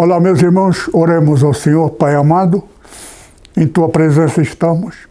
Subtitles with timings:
[0.00, 2.62] Olá, meus irmãos, oremos ao Senhor, Pai amado,
[3.56, 5.08] em tua presença estamos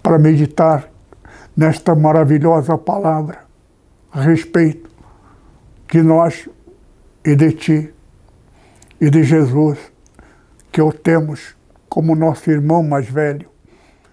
[0.00, 0.88] para meditar
[1.56, 3.40] nesta maravilhosa palavra
[4.12, 4.88] a respeito
[5.90, 6.48] de nós
[7.24, 7.92] e de ti
[9.00, 9.76] e de Jesus,
[10.70, 11.56] que o temos
[11.88, 13.50] como nosso irmão mais velho.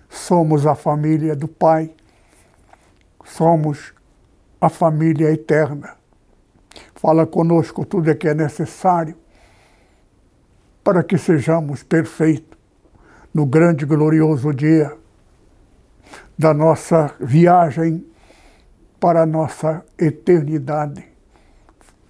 [0.10, 1.92] Somos a família do Pai,
[3.24, 3.94] somos
[4.60, 5.94] a família eterna.
[6.96, 9.16] Fala conosco tudo o que é necessário
[10.86, 12.56] para que sejamos perfeitos
[13.34, 14.96] no grande e glorioso dia
[16.38, 18.06] da nossa viagem
[19.00, 21.04] para a nossa eternidade.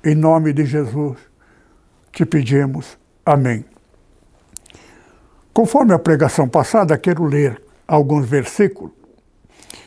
[0.03, 1.17] Em nome de Jesus,
[2.11, 2.97] te pedimos.
[3.25, 3.63] Amém.
[5.53, 8.91] Conforme a pregação passada, quero ler alguns versículos.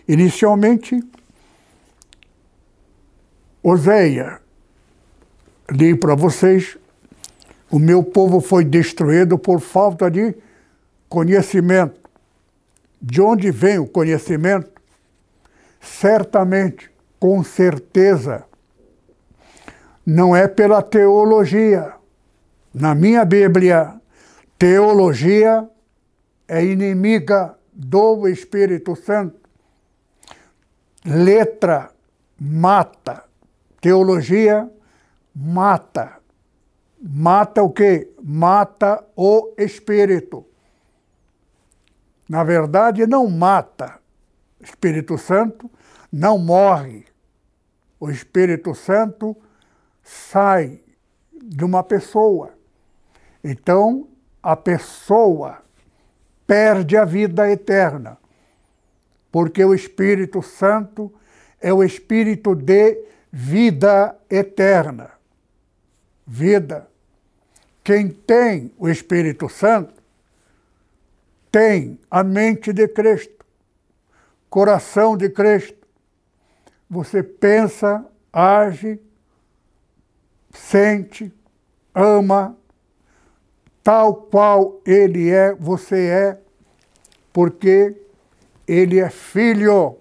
[0.08, 0.98] Inicialmente,
[3.62, 4.40] Oséia,
[5.70, 6.78] li para vocês
[7.70, 10.34] o meu povo foi destruído por falta de
[11.08, 12.00] conhecimento.
[13.00, 14.70] De onde vem o conhecimento?
[15.80, 18.44] Certamente, com certeza,
[20.04, 21.92] não é pela teologia.
[22.72, 24.00] Na minha Bíblia,
[24.58, 25.68] teologia
[26.48, 29.36] é inimiga do Espírito Santo.
[31.04, 31.90] Letra
[32.40, 33.24] mata,
[33.80, 34.68] teologia
[35.34, 36.17] mata
[37.00, 38.10] mata o quê?
[38.22, 40.44] Mata o espírito.
[42.28, 43.98] Na verdade, não mata.
[44.60, 45.70] O Espírito Santo
[46.12, 47.06] não morre.
[47.98, 49.36] O Espírito Santo
[50.02, 50.80] sai
[51.32, 52.50] de uma pessoa.
[53.42, 54.08] Então,
[54.42, 55.62] a pessoa
[56.46, 58.18] perde a vida eterna,
[59.30, 61.12] porque o Espírito Santo
[61.60, 65.18] é o Espírito de vida eterna
[66.28, 66.86] vida.
[67.88, 69.94] Quem tem o Espírito Santo
[71.50, 73.46] tem a mente de Cristo,
[74.50, 75.88] coração de Cristo.
[76.90, 79.00] Você pensa, age,
[80.52, 81.32] sente,
[81.94, 82.54] ama,
[83.82, 86.38] tal qual ele é, você é,
[87.32, 87.96] porque
[88.66, 89.96] ele é filho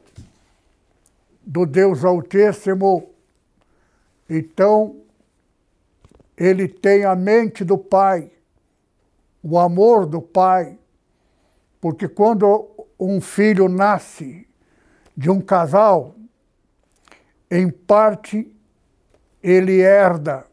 [1.42, 3.10] do Deus Altíssimo.
[4.30, 5.07] Então,
[6.38, 8.32] ele tem a mente do pai,
[9.42, 10.78] o amor do pai,
[11.82, 14.48] porque quando um filho nasce
[15.16, 16.16] de um casal,
[17.50, 18.54] em parte
[19.42, 20.46] ele herda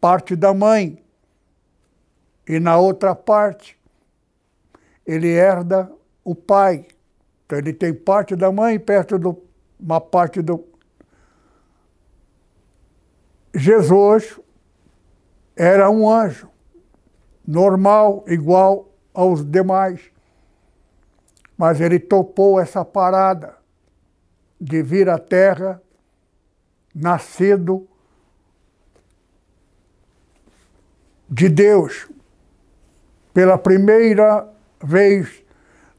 [0.00, 1.02] parte da mãe,
[2.48, 3.76] e na outra parte
[5.04, 5.90] ele herda
[6.24, 6.86] o pai.
[7.44, 9.34] Então ele tem parte da mãe perto de
[9.80, 10.64] uma parte do
[13.52, 14.38] Jesus
[15.56, 16.50] era um anjo,
[17.46, 20.00] normal, igual aos demais.
[21.56, 23.56] Mas ele topou essa parada
[24.60, 25.82] de vir à Terra,
[26.94, 27.88] nascido
[31.28, 32.08] de Deus,
[33.32, 34.48] pela primeira
[34.82, 35.42] vez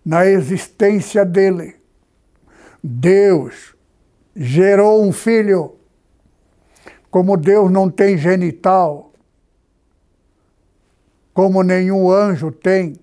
[0.06, 1.76] na existência dele.
[2.84, 3.76] Deus
[4.36, 5.76] gerou um filho.
[7.10, 9.07] Como Deus não tem genital,
[11.38, 12.96] como nenhum anjo tem,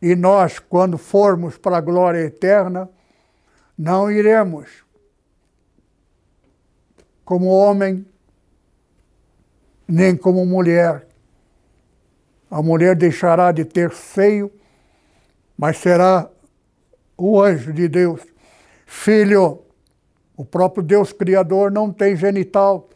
[0.00, 2.88] e nós, quando formos para a glória eterna,
[3.76, 4.84] não iremos
[7.24, 8.06] como homem,
[9.88, 11.08] nem como mulher.
[12.48, 14.48] A mulher deixará de ter seio,
[15.58, 16.30] mas será
[17.18, 18.20] o anjo de Deus.
[18.86, 19.64] Filho,
[20.36, 22.88] o próprio Deus Criador não tem genital.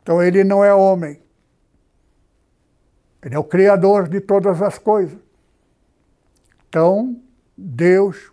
[0.00, 1.20] Então ele não é homem.
[3.28, 5.18] Ele é o Criador de todas as coisas.
[6.66, 7.20] Então,
[7.54, 8.32] Deus,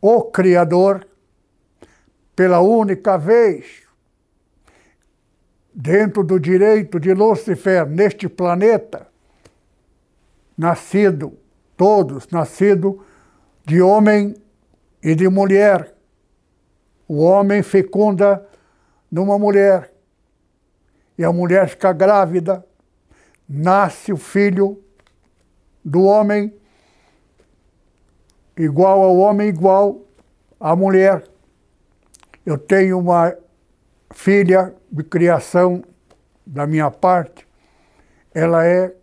[0.00, 1.04] o Criador,
[2.36, 3.82] pela única vez,
[5.74, 9.08] dentro do direito de Lúcifer neste planeta,
[10.56, 11.36] nascido,
[11.76, 13.04] todos nascido
[13.66, 14.36] de homem
[15.02, 15.96] e de mulher.
[17.08, 18.46] O homem fecunda
[19.10, 19.92] numa mulher
[21.18, 22.64] e a mulher fica grávida,
[23.48, 24.82] nasce o filho
[25.84, 26.54] do homem,
[28.56, 30.02] igual ao homem, igual
[30.58, 31.24] à mulher.
[32.44, 33.34] Eu tenho uma
[34.12, 35.82] filha de criação
[36.46, 37.46] da minha parte,
[38.32, 38.94] ela é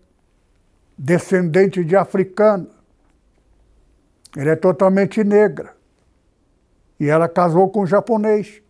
[0.97, 2.69] descendente de africano.
[4.37, 5.75] Ela é totalmente negra.
[6.99, 8.61] E ela casou com um japonês.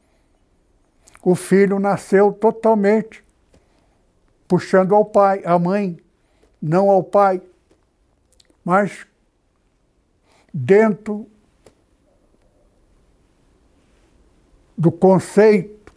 [1.21, 3.23] O filho nasceu totalmente
[4.51, 5.97] puxando ao pai, à mãe,
[6.61, 7.41] não ao pai.
[8.65, 9.07] Mas
[10.53, 11.25] dentro
[14.77, 15.93] do conceito,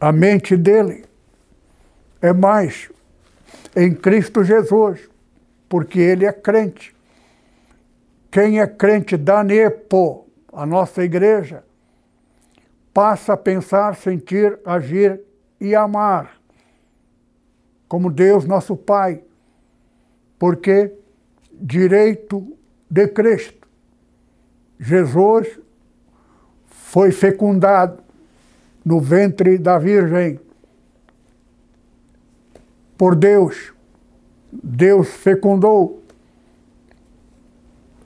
[0.00, 1.04] a mente dele
[2.22, 2.90] é mais
[3.76, 5.06] em Cristo Jesus,
[5.68, 6.96] porque ele é crente.
[8.30, 11.62] Quem é crente da NEPO, a nossa igreja,
[12.94, 15.20] passa a pensar, sentir, agir
[15.60, 16.33] e amar
[17.94, 19.22] como Deus nosso Pai,
[20.36, 20.92] porque
[21.52, 22.44] direito
[22.90, 23.68] de Cristo.
[24.80, 25.60] Jesus
[26.66, 28.02] foi fecundado
[28.84, 30.40] no ventre da Virgem
[32.98, 33.72] por Deus.
[34.50, 36.02] Deus fecundou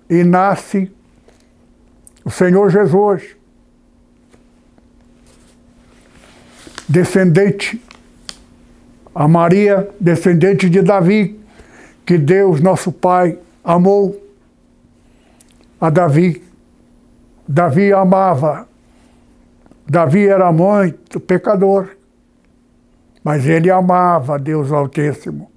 [0.07, 0.93] e nasce
[2.23, 3.35] o Senhor Jesus,
[6.87, 7.83] descendente,
[9.19, 11.41] a Maria, descendente de Davi,
[12.07, 14.17] que Deus, nosso Pai, amou
[15.81, 16.41] a Davi.
[17.49, 18.69] Davi amava.
[19.85, 21.89] Davi era muito pecador,
[23.25, 25.51] mas ele amava Deus Altíssimo.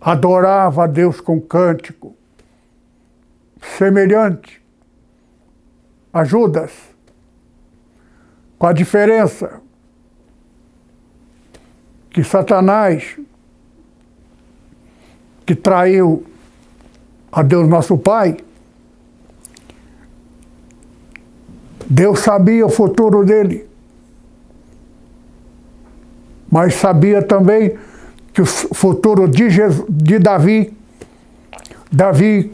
[0.00, 2.16] Adorava a Deus com cântico.
[3.76, 4.62] Semelhante
[6.10, 6.72] a Judas,
[8.58, 9.60] com a diferença
[12.16, 13.14] que Satanás,
[15.44, 16.24] que traiu
[17.30, 18.38] a Deus nosso Pai,
[21.86, 23.68] Deus sabia o futuro dele,
[26.50, 27.76] mas sabia também
[28.32, 30.74] que o futuro de, Jesus, de Davi,
[31.92, 32.50] Davi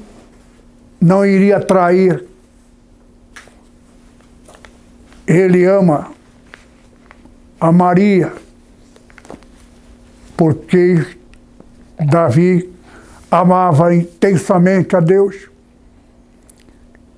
[1.01, 2.27] não iria trair.
[5.25, 6.11] Ele ama
[7.61, 8.33] a Maria,
[10.37, 11.05] porque
[11.99, 12.73] Davi
[13.31, 15.49] amava intensamente a Deus.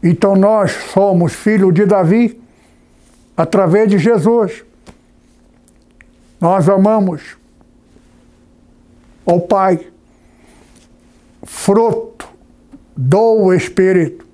[0.02, 2.40] Então nós somos filhos de Davi
[3.36, 4.64] através de Jesus.
[6.40, 7.36] Nós amamos
[9.24, 9.88] ao Pai,
[11.42, 12.28] fruto
[12.96, 14.26] do Espírito,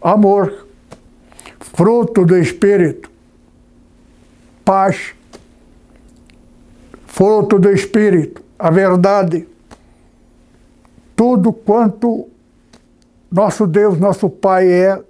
[0.00, 0.68] amor,
[1.58, 3.10] fruto do Espírito,
[4.64, 5.14] paz,
[7.14, 9.46] fruto do Espírito, a verdade,
[11.14, 12.28] tudo quanto
[13.30, 15.00] nosso Deus, nosso Pai é,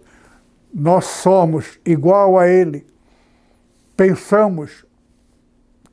[0.73, 2.87] nós somos igual a Ele.
[3.97, 4.85] Pensamos,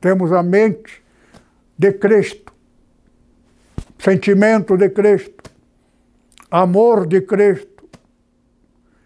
[0.02, 1.02] temos a mente
[1.78, 2.52] de Cristo,
[3.98, 5.50] sentimento de Cristo,
[6.50, 7.88] amor de Cristo,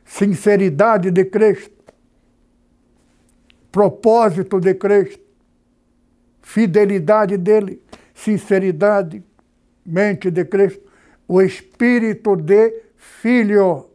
[0.04, 1.84] sinceridade de Cristo,
[3.70, 5.25] propósito de Cristo,
[6.46, 7.82] fidelidade dele,
[8.14, 9.20] sinceridade,
[9.84, 10.80] mente de Cristo,
[11.26, 13.90] o espírito de filho,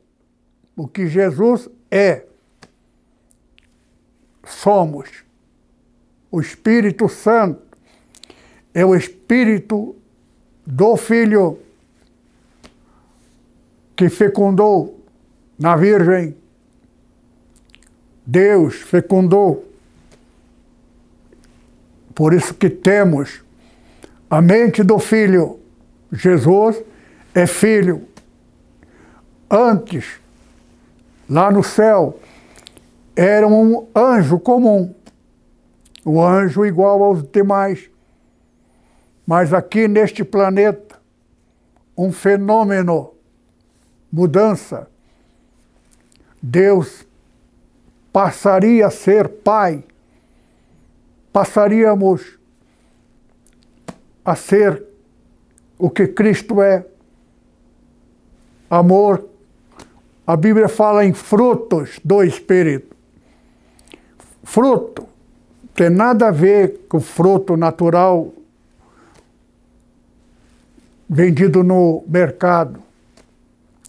[0.76, 2.26] o que Jesus é.
[4.44, 5.24] Somos.
[6.30, 7.62] O Espírito Santo
[8.74, 9.96] é o Espírito
[10.68, 11.58] do Filho
[13.96, 15.00] que fecundou
[15.58, 16.36] na Virgem.
[18.26, 19.71] Deus fecundou.
[22.22, 23.44] Por isso que temos
[24.30, 25.60] a mente do Filho.
[26.12, 26.80] Jesus
[27.34, 28.08] é Filho.
[29.50, 30.06] Antes,
[31.28, 32.20] lá no céu,
[33.16, 34.94] era um anjo comum.
[36.06, 37.90] O anjo igual aos demais.
[39.26, 41.00] Mas aqui neste planeta,
[41.98, 43.16] um fenômeno
[44.12, 44.88] mudança,
[46.40, 47.04] Deus
[48.14, 49.84] passaria a ser Pai,
[51.32, 52.40] passaríamos
[54.24, 54.84] a ser
[55.78, 56.86] o que Cristo é:
[58.70, 59.28] amor.
[60.26, 62.96] A Bíblia fala em frutos do Espírito.
[64.44, 65.08] Fruto
[65.74, 68.32] tem nada a ver com fruto natural
[71.10, 72.82] vendido no mercado.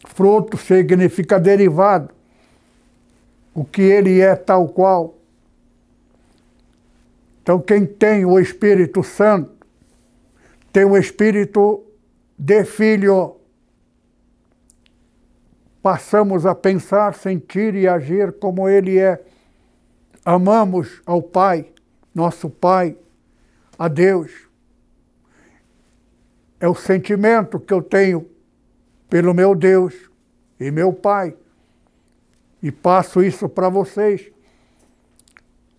[0.08, 2.10] Fruto significa derivado.
[3.54, 5.14] O que ele é tal qual.
[7.42, 9.62] Então, quem tem o Espírito Santo
[10.72, 11.84] tem o espírito
[12.38, 13.36] de filho.
[15.82, 19.22] Passamos a pensar, sentir e agir como Ele é.
[20.24, 21.66] Amamos ao Pai,
[22.14, 22.96] nosso Pai,
[23.78, 24.30] a Deus.
[26.58, 28.26] É o sentimento que eu tenho
[29.10, 29.94] pelo meu Deus
[30.58, 31.36] e meu Pai.
[32.62, 34.30] E passo isso para vocês.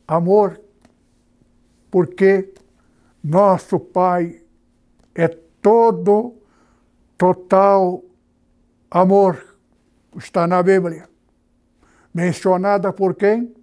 [0.05, 0.60] Amor,
[1.93, 2.51] porque
[3.23, 4.41] nosso Pai
[5.13, 6.33] é todo,
[7.15, 8.03] total
[8.89, 9.55] amor.
[10.17, 11.07] Está na Bíblia.
[12.12, 13.53] Mencionada por quem?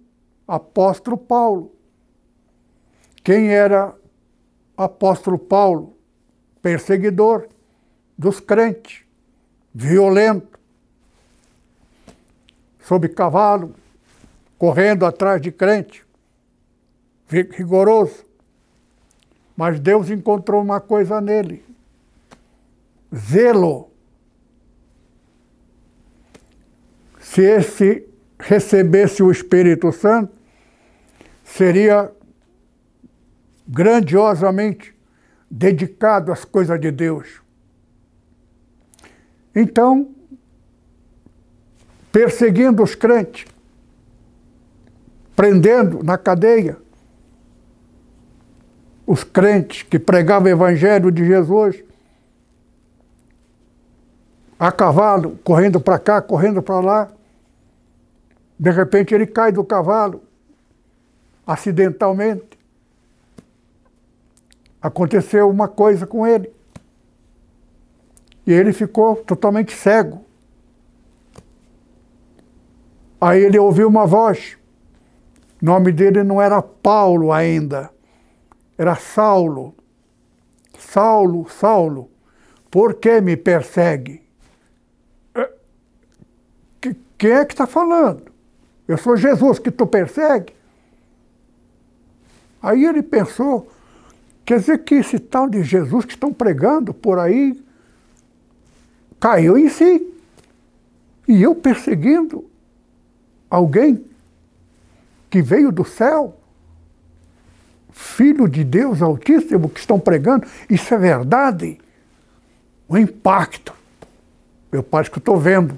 [0.47, 1.75] Apóstolo Paulo.
[3.21, 3.93] Quem era
[4.77, 5.97] apóstolo Paulo?
[6.61, 7.49] Perseguidor
[8.17, 9.03] dos crentes,
[9.73, 10.57] violento,
[12.79, 13.75] sob cavalo,
[14.57, 16.05] correndo atrás de crente,
[17.31, 18.25] rigoroso.
[19.55, 21.63] Mas Deus encontrou uma coisa nele:
[23.15, 23.89] zelo.
[27.19, 28.07] Se esse
[28.39, 30.33] recebesse o Espírito Santo,
[31.43, 32.11] seria
[33.67, 34.93] grandiosamente
[35.49, 37.41] dedicado às coisas de Deus.
[39.55, 40.13] Então,
[42.11, 43.45] perseguindo os crentes,
[45.35, 46.77] prendendo na cadeia
[49.11, 51.83] os crentes que pregavam o Evangelho de Jesus,
[54.57, 57.11] a cavalo, correndo para cá, correndo para lá.
[58.57, 60.23] De repente ele cai do cavalo,
[61.45, 62.57] acidentalmente.
[64.81, 66.49] Aconteceu uma coisa com ele.
[68.47, 70.23] E ele ficou totalmente cego.
[73.19, 74.57] Aí ele ouviu uma voz.
[75.61, 77.89] O nome dele não era Paulo ainda,
[78.81, 79.75] era Saulo.
[80.75, 82.09] Saulo, Saulo,
[82.71, 84.23] por que me persegue?
[87.15, 88.31] Quem é que está falando?
[88.87, 90.55] Eu sou Jesus que tu persegue?
[92.59, 93.71] Aí ele pensou,
[94.43, 97.63] quer dizer que esse tal de Jesus que estão pregando por aí
[99.19, 100.11] caiu em si.
[101.27, 102.49] E eu perseguindo
[103.47, 104.03] alguém
[105.29, 106.40] que veio do céu,
[107.91, 111.77] filho de Deus Altíssimo, que estão pregando, isso é verdade.
[112.87, 113.73] O impacto.
[114.71, 115.77] Eu parece que estou vendo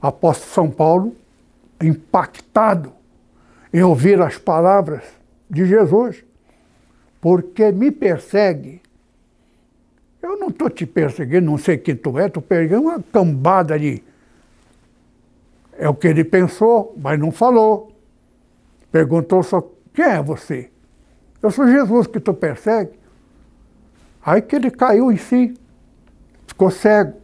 [0.00, 1.16] apóstolo São Paulo
[1.80, 2.92] impactado
[3.72, 5.02] em ouvir as palavras
[5.48, 6.24] de Jesus,
[7.20, 8.80] porque me persegue.
[10.22, 14.02] Eu não estou te perseguindo, não sei quem tu é, estou perseguindo uma cambada de.
[15.78, 17.92] É o que ele pensou, mas não falou.
[18.92, 20.70] Perguntou só: quem é você?
[21.42, 22.92] Eu sou Jesus que tu persegue.
[24.24, 25.58] Aí que ele caiu em si,
[26.46, 27.14] ficou cego.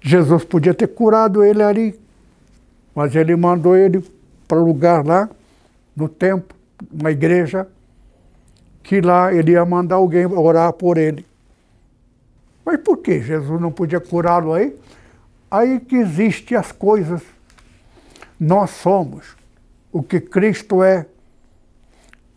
[0.00, 2.00] Jesus podia ter curado ele ali,
[2.94, 4.04] mas ele mandou ele
[4.48, 5.30] para o lugar lá,
[5.94, 6.56] no templo,
[6.90, 7.68] uma igreja,
[8.82, 11.24] que lá ele ia mandar alguém orar por ele.
[12.64, 14.76] Mas por que Jesus não podia curá-lo aí?
[15.50, 17.22] Aí que existem as coisas.
[18.38, 19.36] Nós somos
[19.92, 21.06] o que Cristo é.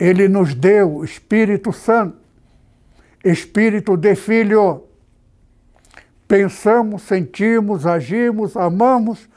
[0.04, 2.18] Ele nos deu Espírito Santo,
[3.24, 4.84] Espírito de Filho
[6.28, 9.30] pensamos, sentimos, agimos, amamos,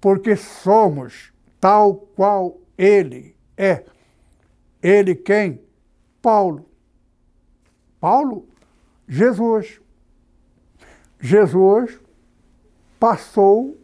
[0.00, 3.84] porque somos tal qual Ele é.
[4.82, 5.62] Ele quem?
[6.20, 6.66] Paulo.
[8.00, 8.48] Paulo,
[9.06, 9.80] Jesus.
[11.20, 12.00] Jesus
[12.98, 13.78] passou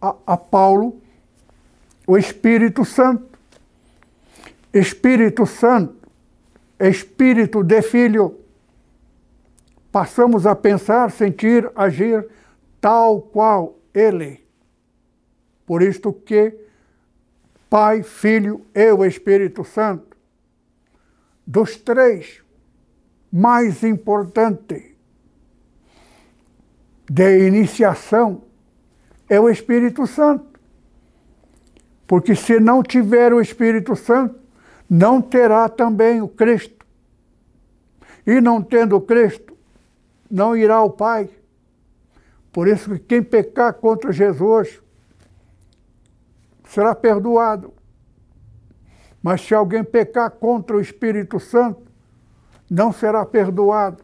[0.00, 1.02] a, a Paulo
[2.06, 3.33] o Espírito Santo.
[4.74, 6.08] Espírito Santo,
[6.80, 8.40] Espírito de Filho
[9.92, 12.28] passamos a pensar, sentir, agir
[12.80, 14.44] tal qual Ele.
[15.64, 16.58] Por isto que
[17.70, 20.16] Pai, Filho e o Espírito Santo,
[21.46, 22.42] dos três,
[23.30, 24.96] mais importante
[27.08, 28.42] de iniciação
[29.28, 30.58] é o Espírito Santo.
[32.06, 34.43] Porque se não tiver o Espírito Santo,
[34.88, 36.84] não terá também o Cristo.
[38.26, 39.56] E não tendo o Cristo,
[40.30, 41.28] não irá ao Pai.
[42.52, 44.80] Por isso que quem pecar contra Jesus
[46.68, 47.72] será perdoado.
[49.22, 51.82] Mas se alguém pecar contra o Espírito Santo,
[52.70, 54.02] não será perdoado.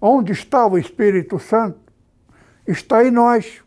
[0.00, 1.78] Onde está o Espírito Santo?
[2.66, 3.62] Está em nós.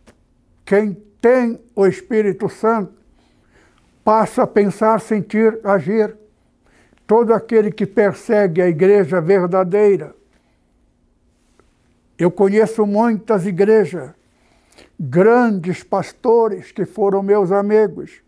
[0.65, 2.93] Quem tem o Espírito Santo
[4.05, 6.15] passa a pensar, sentir, agir
[7.07, 10.15] todo aquele que persegue a igreja verdadeira.
[12.15, 14.11] Eu conheço muitas igrejas,
[14.97, 18.21] grandes pastores que foram meus amigos.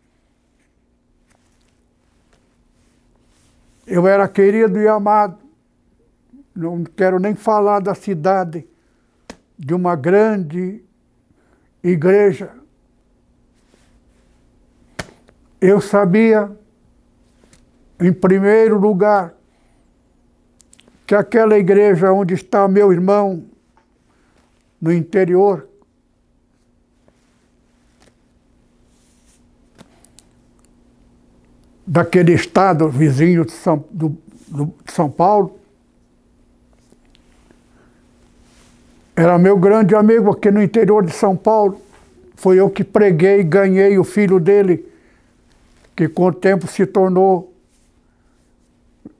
[3.86, 5.38] Eu era querido e amado.
[6.56, 8.68] Não quero nem falar da cidade
[9.58, 10.84] de uma grande
[11.84, 12.57] igreja.
[15.60, 16.52] Eu sabia,
[18.00, 19.34] em primeiro lugar,
[21.06, 23.44] que aquela igreja onde está meu irmão,
[24.80, 25.68] no interior,
[31.86, 34.16] daquele estado vizinho de São, do,
[34.48, 35.58] do, de São Paulo,
[39.18, 41.82] Era meu grande amigo aqui no interior de São Paulo.
[42.36, 44.86] Foi eu que preguei e ganhei o filho dele,
[45.98, 47.54] que com o tempo se tornou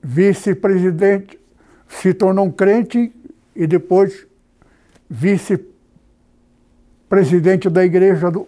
[0.02, 1.38] vice-presidente,
[1.90, 3.12] se tornou um crente
[3.56, 4.28] e depois
[5.10, 8.48] vice-presidente da igreja, do,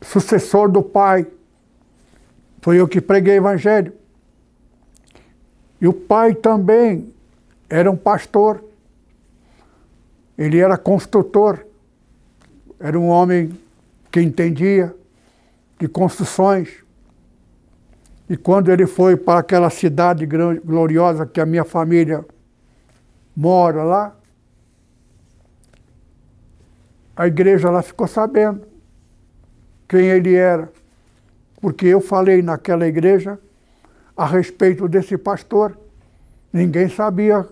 [0.00, 1.26] sucessor do pai.
[2.62, 3.92] Foi eu que preguei evangelho.
[5.78, 7.12] E o pai também
[7.68, 8.64] era um pastor.
[10.38, 11.62] Ele era construtor,
[12.80, 13.54] era um homem
[14.10, 14.96] que entendia
[15.78, 16.81] de construções.
[18.32, 22.24] E quando ele foi para aquela cidade gloriosa que a minha família
[23.36, 24.16] mora lá,
[27.14, 28.62] a igreja lá ficou sabendo
[29.86, 30.72] quem ele era,
[31.60, 33.38] porque eu falei naquela igreja
[34.16, 35.78] a respeito desse pastor.
[36.50, 37.46] Ninguém sabia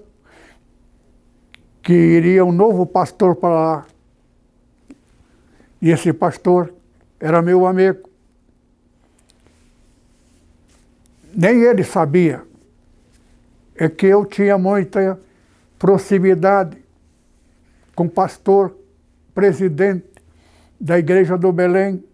[1.83, 3.87] que iria um novo pastor para lá.
[5.83, 6.73] E esse pastor
[7.21, 8.10] era meu amigo.
[11.35, 12.43] Nem ele sabia.
[13.75, 15.19] É que eu tinha muita
[15.79, 16.77] proximidade
[17.95, 18.77] com o pastor,
[19.35, 20.07] presidente
[20.79, 22.05] da Igreja do Belém.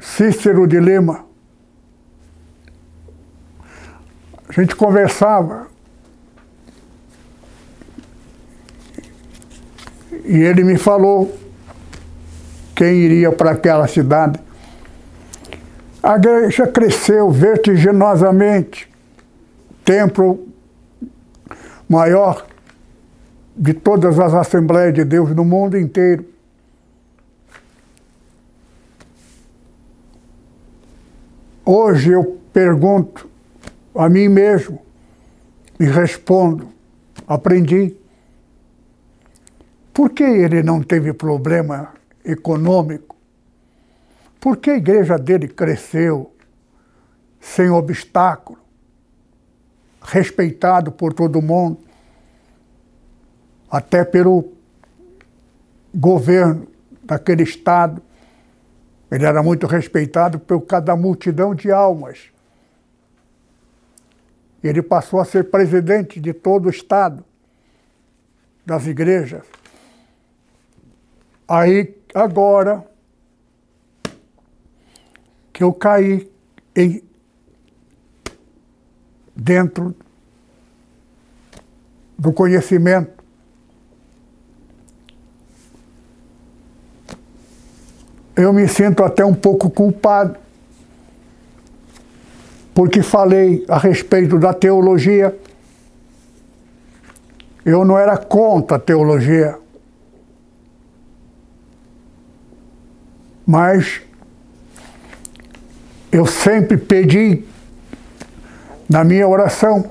[0.00, 1.26] Cícero de Lima.
[4.48, 5.68] A gente conversava.
[10.24, 11.45] E ele me falou
[12.76, 14.38] quem iria para aquela cidade.
[16.02, 18.88] A igreja cresceu vertiginosamente.
[19.82, 20.46] Templo
[21.88, 22.46] maior
[23.56, 26.26] de todas as Assembleias de Deus no mundo inteiro.
[31.64, 33.28] Hoje eu pergunto
[33.94, 34.82] a mim mesmo
[35.80, 36.68] e respondo:
[37.26, 37.96] aprendi.
[39.94, 41.95] Por que ele não teve problema
[42.26, 43.16] econômico?
[44.40, 46.34] Por que a igreja dele cresceu
[47.40, 48.58] sem obstáculo,
[50.02, 51.78] respeitado por todo mundo,
[53.70, 54.52] até pelo
[55.94, 56.66] governo
[57.02, 58.02] daquele estado?
[59.10, 62.30] Ele era muito respeitado por cada multidão de almas
[64.68, 67.24] ele passou a ser presidente de todo o Estado,
[68.64, 69.44] das igrejas.
[71.46, 72.82] Aí, agora,
[75.52, 76.30] que eu caí
[76.74, 77.02] em,
[79.34, 79.94] dentro
[82.16, 83.22] do conhecimento.
[88.34, 90.38] Eu me sinto até um pouco culpado
[92.74, 95.38] porque falei a respeito da teologia.
[97.64, 99.65] Eu não era contra a teologia.
[103.46, 104.00] Mas
[106.10, 107.44] eu sempre pedi
[108.88, 109.90] na minha oração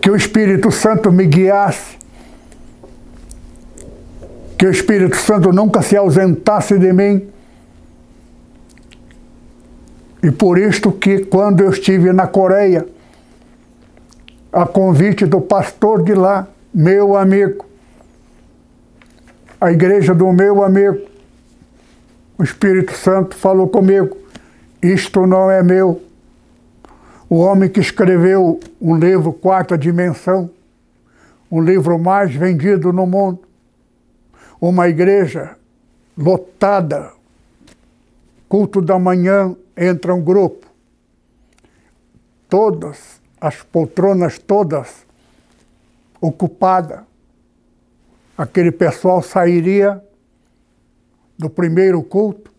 [0.00, 1.98] que o Espírito Santo me guiasse,
[4.56, 7.28] que o Espírito Santo nunca se ausentasse de mim.
[10.22, 12.86] E por isto que quando eu estive na Coreia,
[14.52, 17.69] a convite do pastor de lá, meu amigo,
[19.60, 21.06] a igreja do meu amigo,
[22.38, 24.16] o Espírito Santo falou comigo:
[24.82, 26.02] isto não é meu.
[27.28, 30.50] O homem que escreveu um livro Quarta Dimensão,
[31.50, 33.40] o livro mais vendido no mundo,
[34.60, 35.56] uma igreja
[36.16, 37.12] lotada,
[38.48, 40.66] culto da manhã, entra um grupo,
[42.48, 45.06] todas, as poltronas todas
[46.20, 47.09] ocupadas,
[48.40, 50.02] aquele pessoal sairia
[51.38, 52.50] no primeiro culto,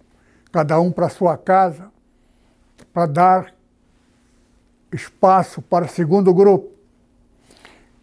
[0.52, 1.92] cada um para sua casa,
[2.94, 3.56] para dar
[4.94, 6.72] espaço para o segundo grupo.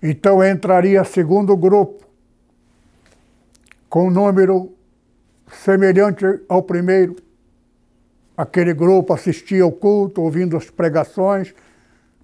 [0.02, 2.04] Então entraria segundo grupo,
[3.88, 4.72] com um número
[5.48, 7.14] semelhante ao primeiro.
[8.36, 11.54] Aquele grupo assistia ao culto, ouvindo as pregações,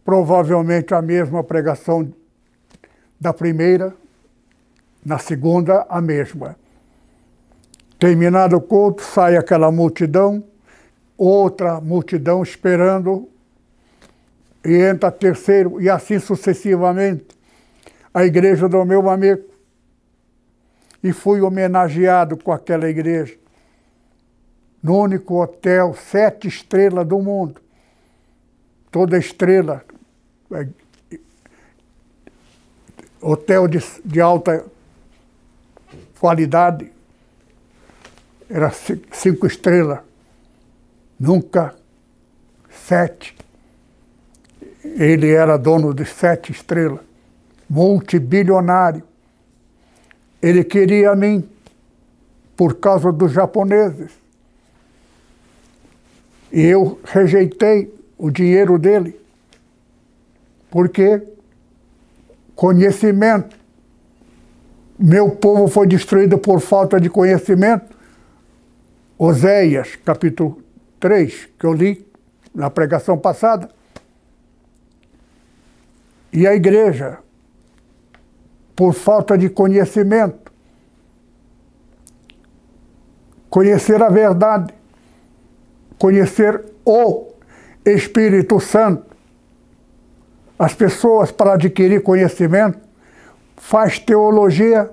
[0.04, 2.12] provavelmente a mesma pregação
[3.20, 3.94] da primeira,
[5.04, 6.56] na segunda, a mesma.
[7.98, 10.42] Terminado o culto, sai aquela multidão,
[11.16, 13.28] outra multidão esperando,
[14.64, 17.26] e entra terceiro, e assim sucessivamente.
[18.12, 19.42] A igreja do meu amigo.
[21.02, 23.36] E fui homenageado com aquela igreja.
[24.82, 27.60] No único hotel, sete estrelas do mundo.
[28.90, 29.84] Toda estrela.
[30.52, 30.66] É,
[33.20, 34.64] hotel de, de alta
[36.24, 36.90] qualidade
[38.48, 38.72] era
[39.12, 40.00] cinco estrelas,
[41.20, 41.74] nunca
[42.70, 43.36] sete.
[44.82, 47.00] Ele era dono de sete estrelas,
[47.68, 49.02] multibilionário.
[50.40, 51.46] Ele queria a mim
[52.56, 54.10] por causa dos japoneses.
[56.50, 59.20] E eu rejeitei o dinheiro dele,
[60.70, 61.22] porque
[62.56, 63.63] conhecimento.
[64.98, 67.96] Meu povo foi destruído por falta de conhecimento.
[69.18, 70.62] Oséias, capítulo
[71.00, 72.06] 3, que eu li
[72.54, 73.68] na pregação passada.
[76.32, 77.18] E a igreja,
[78.76, 80.52] por falta de conhecimento,
[83.50, 84.72] conhecer a verdade,
[85.98, 87.32] conhecer o
[87.84, 89.14] Espírito Santo.
[90.56, 92.83] As pessoas, para adquirir conhecimento,
[93.56, 94.90] faz teologia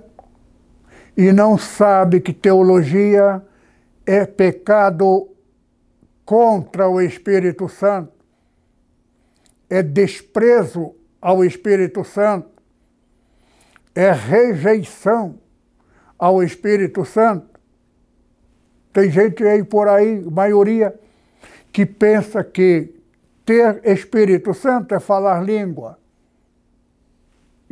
[1.15, 3.41] e não sabe que teologia
[4.06, 5.30] é pecado
[6.26, 8.13] contra o Espírito Santo,
[9.69, 12.50] é desprezo ao Espírito Santo,
[13.93, 15.36] é rejeição
[16.17, 17.60] ao Espírito Santo.
[18.93, 20.97] Tem gente aí por aí, maioria,
[21.71, 22.93] que pensa que
[23.45, 26.01] ter Espírito Santo é falar língua.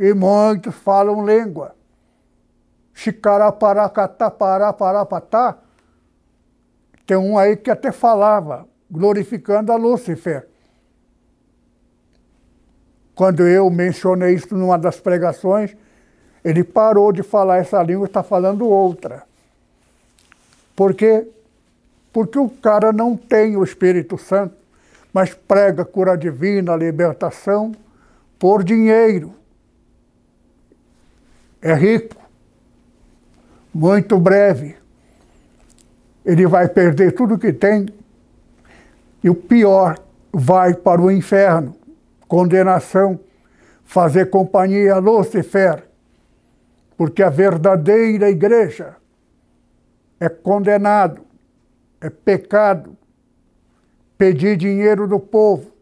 [0.00, 1.76] E muitos falam língua.
[2.92, 5.58] Xicaraparacatá, pará, pará, patá
[7.10, 10.46] tem um aí que até falava, glorificando a Lúcifer.
[13.16, 15.76] Quando eu mencionei isso numa das pregações,
[16.44, 19.24] ele parou de falar essa língua e está falando outra.
[20.76, 21.26] Por quê?
[22.12, 24.54] Porque o cara não tem o Espírito Santo,
[25.12, 27.72] mas prega cura divina, libertação,
[28.38, 29.34] por dinheiro.
[31.62, 32.16] É rico,
[33.72, 34.76] muito breve.
[36.24, 37.86] Ele vai perder tudo que tem.
[39.22, 39.98] E o pior,
[40.32, 41.76] vai para o inferno,
[42.28, 43.18] condenação,
[43.84, 45.84] fazer companhia a Lúcifer,
[46.96, 48.96] porque a verdadeira igreja
[50.18, 51.22] é condenado,
[52.00, 52.96] é pecado,
[54.16, 55.72] pedir dinheiro do povo.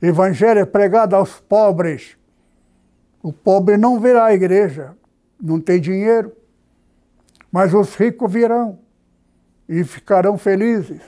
[0.00, 2.16] Evangelho é pregado aos pobres.
[3.22, 4.96] O pobre não virá à igreja,
[5.40, 6.32] não tem dinheiro,
[7.50, 8.78] mas os ricos virão
[9.68, 11.00] e ficarão felizes,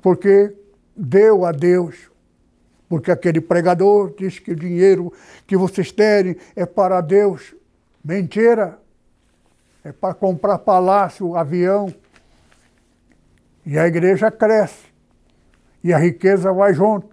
[0.00, 0.56] porque
[0.96, 2.10] deu a Deus.
[2.88, 5.12] Porque aquele pregador diz que o dinheiro
[5.46, 7.54] que vocês terem é para Deus.
[8.04, 8.80] Mentira!
[9.84, 11.94] É para comprar palácio, avião.
[13.64, 14.86] E a igreja cresce.
[15.84, 17.09] E a riqueza vai junto.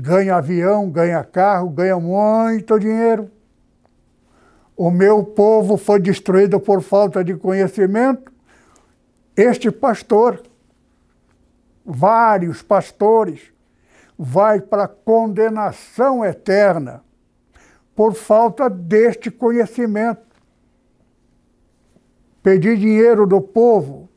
[0.00, 3.30] Ganha avião, ganha carro, ganha muito dinheiro.
[4.76, 8.30] O meu povo foi destruído por falta de conhecimento
[9.36, 10.42] este pastor,
[11.82, 13.40] vários pastores,
[14.18, 17.02] vai para condenação eterna
[17.96, 20.20] por falta deste conhecimento.
[22.42, 24.10] Pedir dinheiro do povo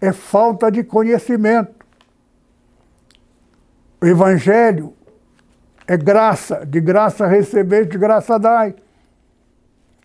[0.00, 1.79] é falta de conhecimento.
[4.00, 4.94] O Evangelho
[5.86, 8.74] é graça, de graça receber, de graça dai.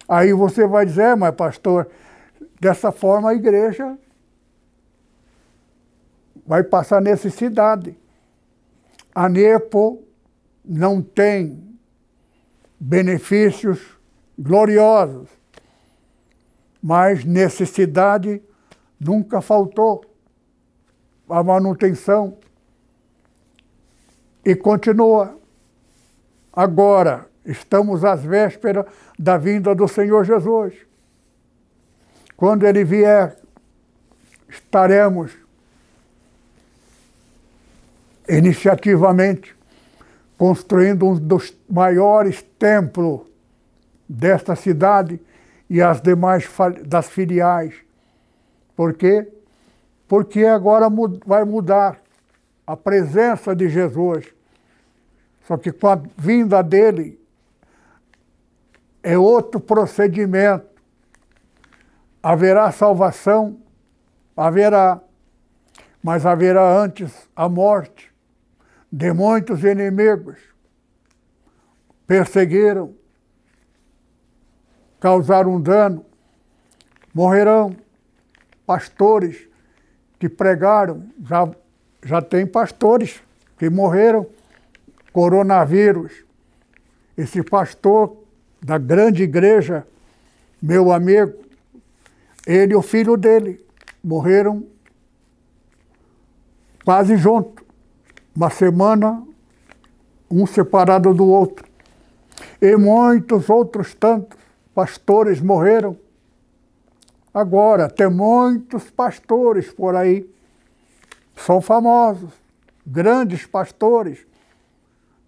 [0.07, 1.89] Aí você vai dizer, é, mas pastor,
[2.59, 3.97] Dessa forma, a igreja
[6.45, 7.97] vai passar necessidade.
[9.13, 10.03] A NEPO
[10.63, 11.77] não tem
[12.79, 13.79] benefícios
[14.37, 15.29] gloriosos,
[16.81, 18.41] mas necessidade
[18.99, 20.03] nunca faltou.
[21.27, 22.37] A manutenção.
[24.45, 25.35] E continua.
[26.53, 28.85] Agora, estamos às vésperas
[29.17, 30.73] da vinda do Senhor Jesus.
[32.37, 33.37] Quando ele vier
[34.47, 35.31] estaremos
[38.27, 39.55] iniciativamente
[40.37, 43.21] construindo um dos maiores templos
[44.07, 45.19] desta cidade
[45.69, 46.47] e as demais
[46.85, 47.73] das filiais.
[48.75, 49.27] Por quê?
[50.07, 50.87] Porque agora
[51.25, 51.99] vai mudar
[52.67, 54.34] a presença de Jesus.
[55.47, 57.19] Só que com a vinda dele
[59.03, 60.65] é outro procedimento.
[62.21, 63.59] Haverá salvação?
[64.35, 64.99] Haverá.
[66.01, 68.11] Mas haverá antes a morte
[68.91, 70.37] de muitos inimigos.
[72.07, 72.93] Perseguiram,
[74.99, 76.05] causaram dano,
[77.13, 77.75] morrerão
[78.65, 79.47] pastores
[80.19, 81.49] que pregaram, já,
[82.03, 83.21] já tem pastores
[83.57, 84.27] que morreram,
[85.15, 86.25] coronavírus.
[87.17, 88.17] Esse pastor
[88.61, 89.87] da grande igreja,
[90.61, 91.39] meu amigo,
[92.45, 93.65] ele e o filho dele
[94.03, 94.65] morreram
[96.83, 97.63] quase junto,
[98.35, 99.25] uma semana,
[100.29, 101.65] um separado do outro.
[102.61, 104.37] E muitos outros tantos
[104.73, 105.97] pastores morreram.
[107.33, 110.29] Agora, tem muitos pastores por aí,
[111.37, 112.33] são famosos,
[112.85, 114.34] grandes pastores.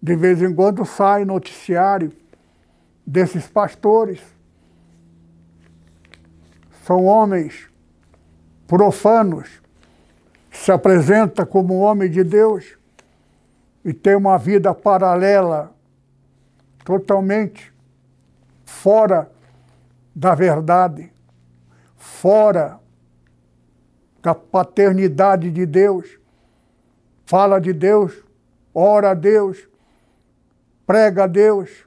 [0.00, 2.12] De vez em quando sai noticiário
[3.06, 4.20] desses pastores.
[6.84, 7.68] São homens
[8.66, 9.62] profanos,
[10.50, 12.76] se apresenta como homem de Deus
[13.84, 15.72] e tem uma vida paralela,
[16.84, 17.72] totalmente
[18.64, 19.30] fora
[20.14, 21.10] da verdade,
[21.96, 22.78] fora
[24.20, 26.18] da paternidade de Deus.
[27.24, 28.22] Fala de Deus,
[28.74, 29.67] ora a Deus,
[30.88, 31.86] prega a Deus,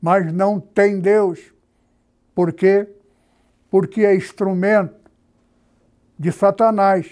[0.00, 1.52] mas não tem Deus.
[2.34, 2.88] Por quê?
[3.70, 4.94] Porque é instrumento
[6.18, 7.10] de Satanás.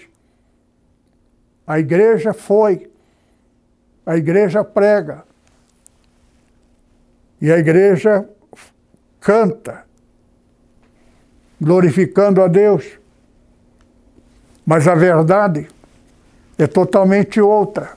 [1.67, 2.89] A igreja foi,
[4.03, 5.23] a igreja prega,
[7.39, 8.27] e a igreja
[9.19, 9.85] canta,
[11.61, 12.97] glorificando a Deus.
[14.65, 15.67] Mas a verdade
[16.57, 17.95] é totalmente outra.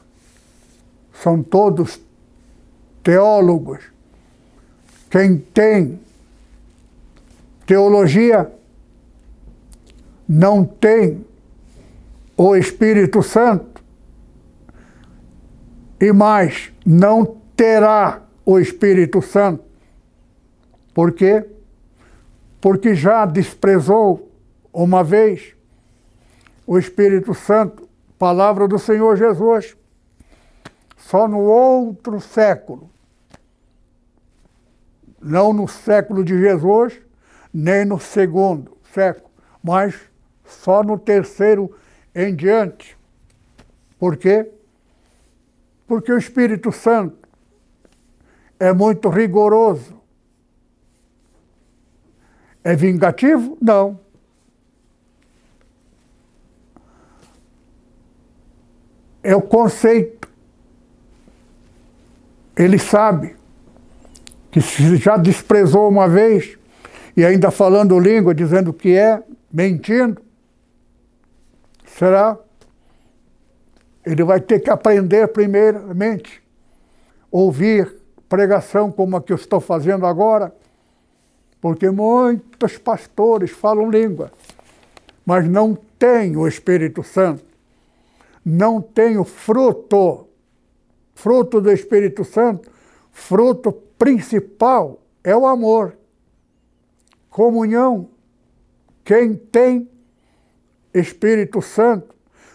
[1.15, 2.07] São todos
[3.03, 3.99] teólogos
[5.11, 5.99] quem tem
[7.65, 8.51] teologia
[10.29, 11.25] não tem
[12.37, 13.83] o Espírito Santo
[16.01, 19.65] e mais, não terá o Espírito Santo.
[20.95, 21.45] Por quê?
[22.61, 24.31] Porque já desprezou
[24.73, 25.55] uma vez
[26.67, 29.77] o Espírito Santo, palavra do Senhor Jesus.
[31.09, 32.91] Só no outro século
[35.23, 37.01] não no século de Jesus,
[37.53, 39.31] nem no segundo século,
[39.63, 39.99] mas
[40.45, 41.75] só no terceiro
[42.15, 42.95] em diante.
[43.99, 44.51] Por quê?
[45.87, 47.27] Porque o Espírito Santo
[48.61, 49.99] é muito rigoroso.
[52.63, 53.57] É vingativo?
[53.63, 53.99] Não.
[59.23, 60.28] É o conceito.
[62.59, 63.37] Ele sabe
[64.51, 66.59] que se já desprezou uma vez
[67.17, 70.21] e ainda falando língua, dizendo que é, mentindo,
[71.87, 72.37] será?
[74.05, 76.43] Ele vai ter que aprender primeiramente,
[77.31, 77.97] ouvir
[78.29, 80.53] pregação como a que eu estou fazendo agora,
[81.61, 84.33] porque muitos pastores falam língua,
[85.25, 87.45] mas não têm o Espírito Santo,
[88.45, 90.28] não têm o fruto,
[91.19, 92.71] fruto do Espírito Santo,
[93.11, 95.99] fruto principal é o amor.
[97.29, 98.11] Comunhão.
[99.05, 99.91] Quem tem
[100.95, 102.15] Espírito Santo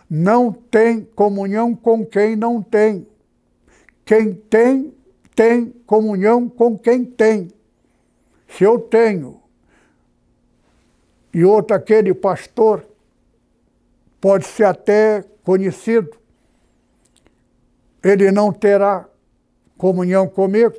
[0.10, 3.06] não tem comunhão com quem não tem.
[4.06, 4.94] Quem tem,
[5.36, 7.50] tem comunhão com quem tem.
[8.48, 9.42] Se eu tenho
[11.34, 12.88] e outro aquele pastor
[14.22, 16.23] pode ser até conhecido,
[18.04, 19.08] ele não terá
[19.78, 20.76] comunhão comigo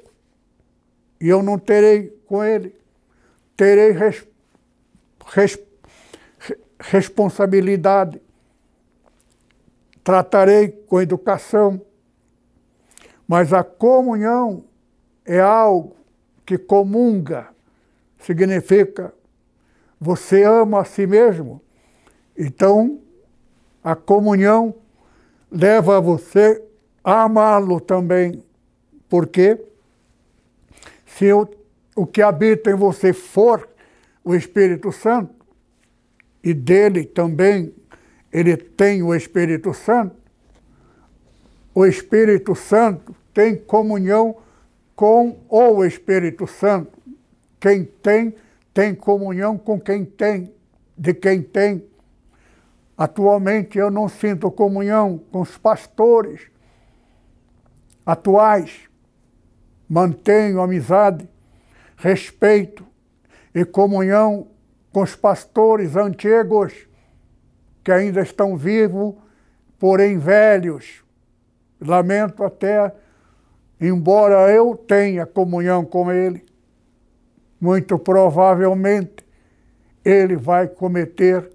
[1.21, 2.75] e eu não terei com ele.
[3.57, 4.27] Terei res,
[5.27, 5.59] res,
[6.79, 8.21] responsabilidade.
[10.03, 11.81] Tratarei com educação.
[13.27, 14.65] Mas a comunhão
[15.25, 15.97] é algo
[16.45, 17.49] que comunga,
[18.19, 19.15] significa
[19.99, 21.63] você ama a si mesmo.
[22.37, 23.01] Então,
[23.83, 24.75] a comunhão
[25.51, 26.63] leva você
[27.05, 28.43] a amá-lo também.
[29.09, 29.61] Por quê?
[31.05, 31.47] Se o,
[31.95, 33.69] o que habita em você for
[34.25, 35.35] o Espírito Santo,
[36.43, 37.75] e dele também
[38.33, 40.17] ele tem o Espírito Santo,
[41.75, 44.37] o Espírito Santo tem comunhão
[44.97, 46.99] com o Espírito Santo.
[47.61, 48.35] Quem tem,
[48.73, 50.53] tem comunhão com quem tem,
[50.97, 51.85] de quem tem.
[52.97, 56.54] Atualmente eu não sinto comunhão com os pastores
[58.05, 58.89] atuais.
[59.89, 61.29] Mantenho amizade,
[61.97, 62.85] respeito
[63.55, 64.49] e comunhão
[64.93, 66.73] com os pastores antigos
[67.83, 69.15] que ainda estão vivos,
[69.79, 71.05] porém velhos.
[71.81, 72.95] Lamento até,
[73.81, 76.45] embora eu tenha comunhão com ele,
[77.61, 79.25] muito provavelmente
[80.05, 81.51] ele vai cometer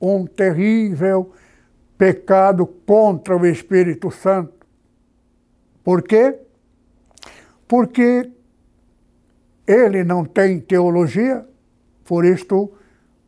[0.00, 1.32] um terrível
[1.96, 4.63] pecado contra o Espírito Santo.
[5.84, 6.38] Por quê?
[7.68, 8.30] Porque
[9.66, 11.46] ele não tem teologia,
[12.04, 12.72] por isto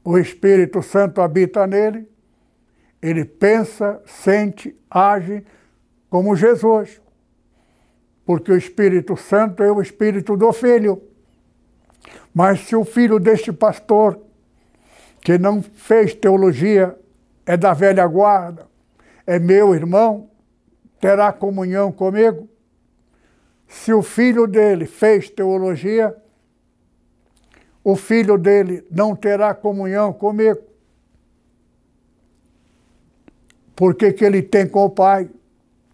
[0.03, 2.09] o Espírito Santo habita nele,
[3.03, 5.45] ele pensa, sente, age
[6.09, 7.01] como Jesus.
[8.25, 11.03] Porque o Espírito Santo é o Espírito do Filho.
[12.33, 14.21] Mas se o filho deste pastor
[15.21, 16.97] que não fez teologia,
[17.45, 18.67] é da velha guarda,
[19.27, 20.31] é meu irmão,
[21.07, 22.49] terá comunhão comigo?
[23.69, 26.17] Se o filho dele fez teologia,
[27.85, 30.61] o filho dele não terá comunhão comigo?
[33.77, 35.31] Por que, que ele tem com o pai?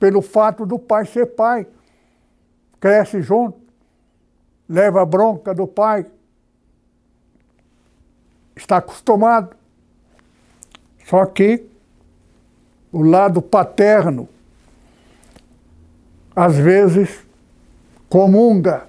[0.01, 1.67] Pelo fato do pai ser pai.
[2.81, 3.61] Cresce junto,
[4.67, 6.07] leva a bronca do pai,
[8.57, 9.55] está acostumado.
[11.05, 11.67] Só que
[12.91, 14.27] o lado paterno,
[16.35, 17.21] às vezes,
[18.09, 18.85] comunga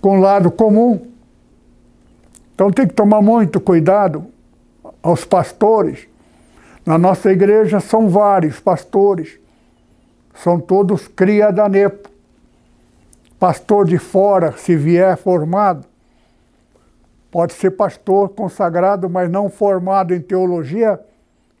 [0.00, 1.06] com o lado comum.
[2.54, 4.26] Então tem que tomar muito cuidado
[5.02, 6.08] aos pastores.
[6.84, 9.38] Na nossa igreja são vários pastores,
[10.34, 12.10] são todos cria da NEPO.
[13.38, 15.86] Pastor de fora, se vier formado,
[17.30, 20.98] Pode ser pastor consagrado, mas não formado em teologia,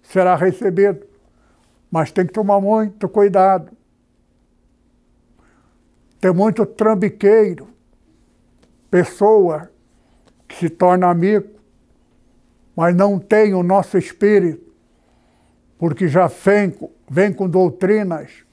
[0.02, 1.06] será recebido.
[1.90, 3.76] Mas tem que tomar muito cuidado.
[6.20, 7.68] Tem muito trambiqueiro,
[8.90, 9.70] pessoa
[10.46, 11.48] que se torna amigo,
[12.76, 14.72] mas não tem o nosso espírito,
[15.78, 16.74] porque já vem,
[17.08, 18.44] vem com doutrinas,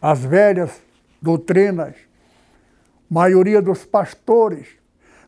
[0.00, 0.80] as velhas
[1.20, 1.96] doutrinas.
[3.10, 4.68] maioria dos pastores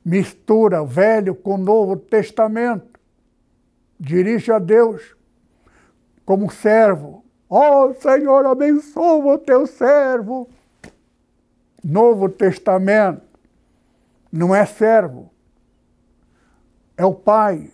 [0.06, 3.00] mistura Velho com Novo Testamento,
[3.98, 5.16] dirige a Deus
[6.24, 7.24] como servo.
[7.48, 10.48] Ó oh, Senhor, abençoa o teu servo.
[11.82, 13.22] Novo Testamento
[14.32, 15.30] não é servo,
[16.96, 17.70] é o Pai.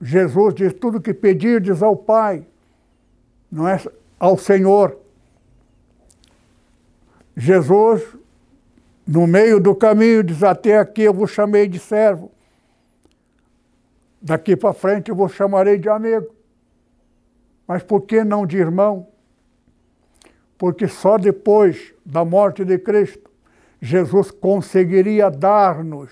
[0.00, 2.44] Jesus diz: tudo que pedirdes ao Pai,
[3.50, 3.80] não é
[4.18, 4.98] ao Senhor.
[7.36, 8.02] Jesus
[9.08, 12.30] no meio do caminho, diz: Até aqui eu vos chamei de servo.
[14.20, 16.26] Daqui para frente eu vos chamarei de amigo.
[17.68, 19.06] Mas por que não de irmão?
[20.56, 23.30] Porque só depois da morte de Cristo,
[23.80, 26.10] Jesus conseguiria dar-nos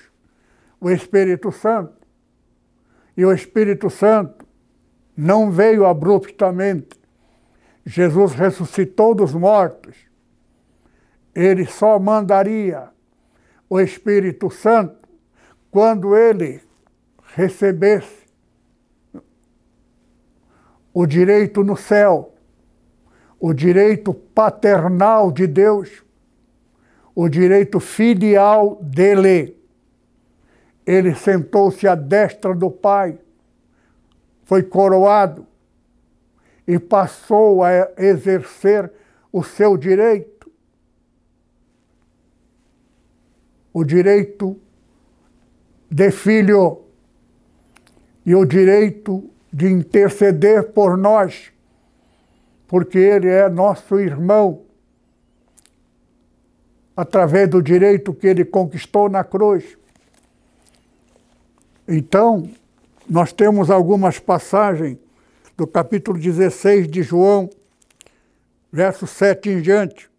[0.79, 1.95] o Espírito Santo.
[3.17, 4.47] E o Espírito Santo
[5.17, 7.01] não veio abruptamente.
[7.85, 10.07] Jesus ressuscitou dos mortos
[11.37, 12.89] ele só mandaria
[13.69, 15.07] o Espírito Santo
[15.71, 16.63] quando ele
[17.35, 18.16] recebesse
[20.99, 22.33] o direito no céu,
[23.39, 26.03] o direito paternal de Deus,
[27.15, 29.63] o direito filial dele.
[30.87, 33.19] Ele sentou-se à destra do Pai,
[34.45, 35.47] foi coroado
[36.67, 38.91] e passou a exercer
[39.31, 40.51] o seu direito
[43.71, 44.59] o direito
[45.91, 46.87] de filho
[48.25, 51.51] e o direito de interceder por nós,
[52.69, 54.67] porque ele é nosso irmão,
[56.95, 59.79] através do direito que ele conquistou na cruz.
[61.89, 62.51] Então,
[63.09, 64.99] nós temos algumas passagens
[65.57, 67.49] do capítulo 16 de João,
[68.71, 70.11] verso 7 em diante.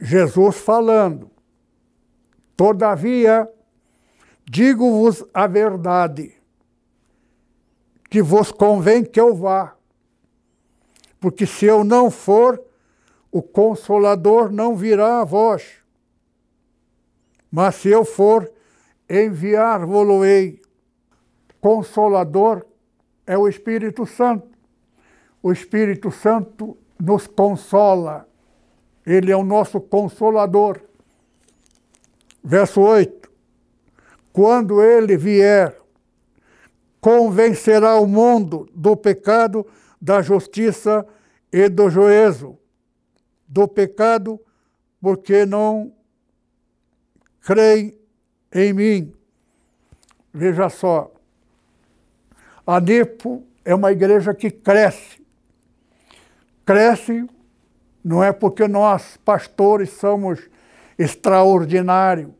[0.00, 1.30] Jesus falando:
[2.56, 3.46] Todavia,
[4.48, 6.39] digo-vos a verdade,
[8.10, 9.74] que vos convém que eu vá,
[11.20, 12.60] porque se eu não for,
[13.30, 15.80] o Consolador não virá a vós.
[17.50, 18.50] Mas se eu for,
[19.08, 20.60] enviar-vos-ei.
[21.60, 22.64] consolador
[23.26, 24.48] é o Espírito Santo.
[25.42, 28.28] O Espírito Santo nos consola.
[29.04, 30.80] Ele é o nosso consolador.
[32.42, 33.30] Verso 8:
[34.32, 35.79] Quando ele vier,
[37.00, 39.66] convencerá o mundo do pecado,
[40.00, 41.06] da justiça
[41.52, 42.58] e do juízo.
[43.48, 44.38] Do pecado,
[45.00, 45.92] porque não
[47.40, 47.98] creem
[48.52, 49.12] em mim.
[50.32, 51.12] Veja só,
[52.66, 55.20] a NIPO é uma igreja que cresce.
[56.64, 57.26] Cresce
[58.04, 60.40] não é porque nós, pastores, somos
[60.98, 62.30] extraordinários.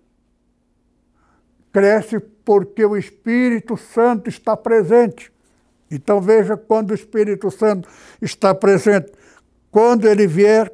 [1.73, 5.32] Cresce porque o Espírito Santo está presente.
[5.88, 7.88] Então veja quando o Espírito Santo
[8.20, 9.12] está presente.
[9.70, 10.68] Quando ele vier,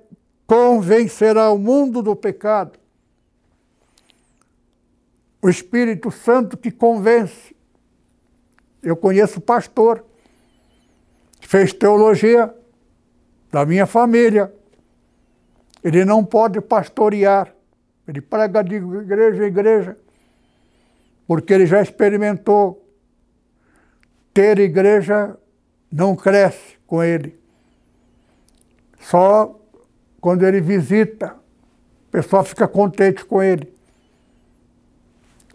[0.47, 2.79] convencerá o mundo do pecado.
[5.43, 7.55] O Espírito Santo que convence.
[8.83, 10.03] Eu conheço pastor
[11.43, 12.55] fez teologia
[13.53, 14.51] da minha família.
[15.85, 17.55] Ele não pode pastorear.
[18.09, 20.06] Ele prega de igreja em igreja,
[21.27, 22.83] porque ele já experimentou.
[24.33, 25.37] Ter igreja
[25.91, 27.39] não cresce com ele.
[29.01, 29.59] Só
[30.21, 31.37] quando ele visita,
[32.09, 33.73] o pessoal fica contente com ele.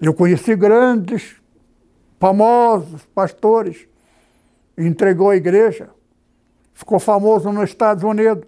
[0.02, 1.36] Eu conheci grandes,
[2.20, 3.88] famosos pastores,
[4.78, 5.90] entregou a igreja,
[6.74, 8.48] ficou famoso nos Estados Unidos,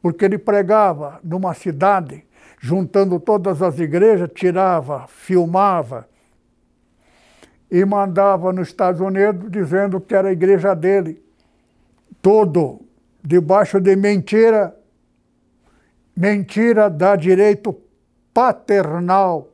[0.00, 2.24] porque ele pregava numa cidade,
[2.62, 6.06] juntando todas as igrejas, tirava, filmava
[7.70, 11.24] e mandava nos Estados Unidos dizendo que era a igreja dele.
[12.20, 12.82] Todo
[13.24, 14.76] debaixo de mentira.
[16.14, 17.74] Mentira dá direito
[18.34, 19.48] paternal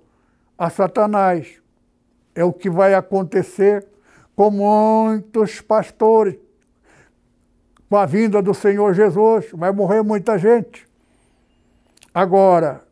[0.58, 1.60] a Satanás.
[2.34, 3.86] É o que vai acontecer
[4.34, 6.36] com muitos pastores.
[7.88, 10.88] Com a vinda do Senhor Jesus, vai morrer muita gente.
[12.12, 12.85] Agora,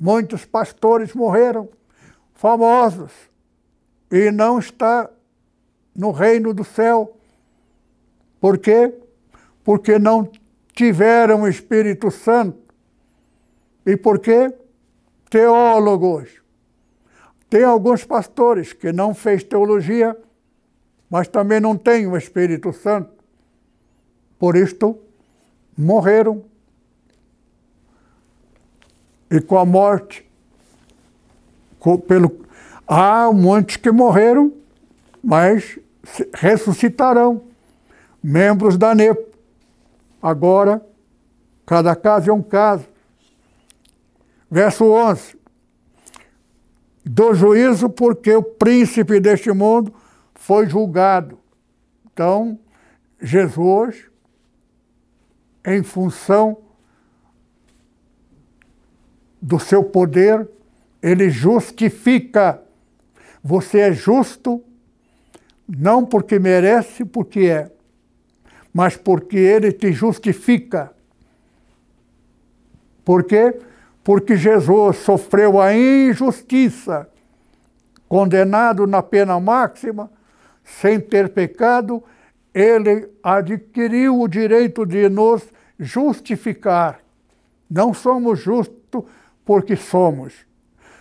[0.00, 1.68] muitos pastores morreram,
[2.34, 3.12] famosos,
[4.10, 5.10] e não está
[5.94, 7.16] no reino do céu.
[8.40, 8.94] Por quê?
[9.64, 10.30] Porque não
[10.72, 12.72] tiveram o Espírito Santo.
[13.84, 14.52] E por quê?
[15.30, 16.46] Teólogos
[17.48, 20.16] tem alguns pastores que não fez teologia,
[21.08, 23.10] mas também não têm o Espírito Santo.
[24.38, 24.98] Por isto,
[25.76, 26.44] morreram.
[29.30, 30.24] E com a morte,
[31.78, 32.44] com, pelo,
[32.86, 34.52] há muitos que morreram,
[35.22, 35.78] mas
[36.34, 37.42] ressuscitarão.
[38.22, 39.24] Membros da NEP.
[40.20, 40.84] Agora,
[41.64, 42.86] cada caso é um caso.
[44.50, 45.36] Verso 11
[47.08, 49.94] do juízo, porque o príncipe deste mundo
[50.34, 51.38] foi julgado.
[52.12, 52.58] Então,
[53.20, 54.10] Jesus,
[55.64, 56.58] em função
[59.40, 60.48] do seu poder,
[61.02, 62.62] ele justifica.
[63.42, 64.62] Você é justo
[65.68, 67.70] não porque merece, porque é,
[68.72, 70.92] mas porque ele te justifica.
[73.04, 73.54] Por quê?
[74.06, 77.10] porque Jesus sofreu a injustiça,
[78.08, 80.08] condenado na pena máxima,
[80.62, 82.00] sem ter pecado,
[82.54, 85.42] ele adquiriu o direito de nos
[85.76, 87.00] justificar.
[87.68, 89.02] Não somos justos
[89.46, 90.44] porque somos.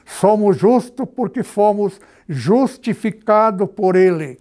[0.05, 4.39] Somos justos porque fomos justificados por Ele,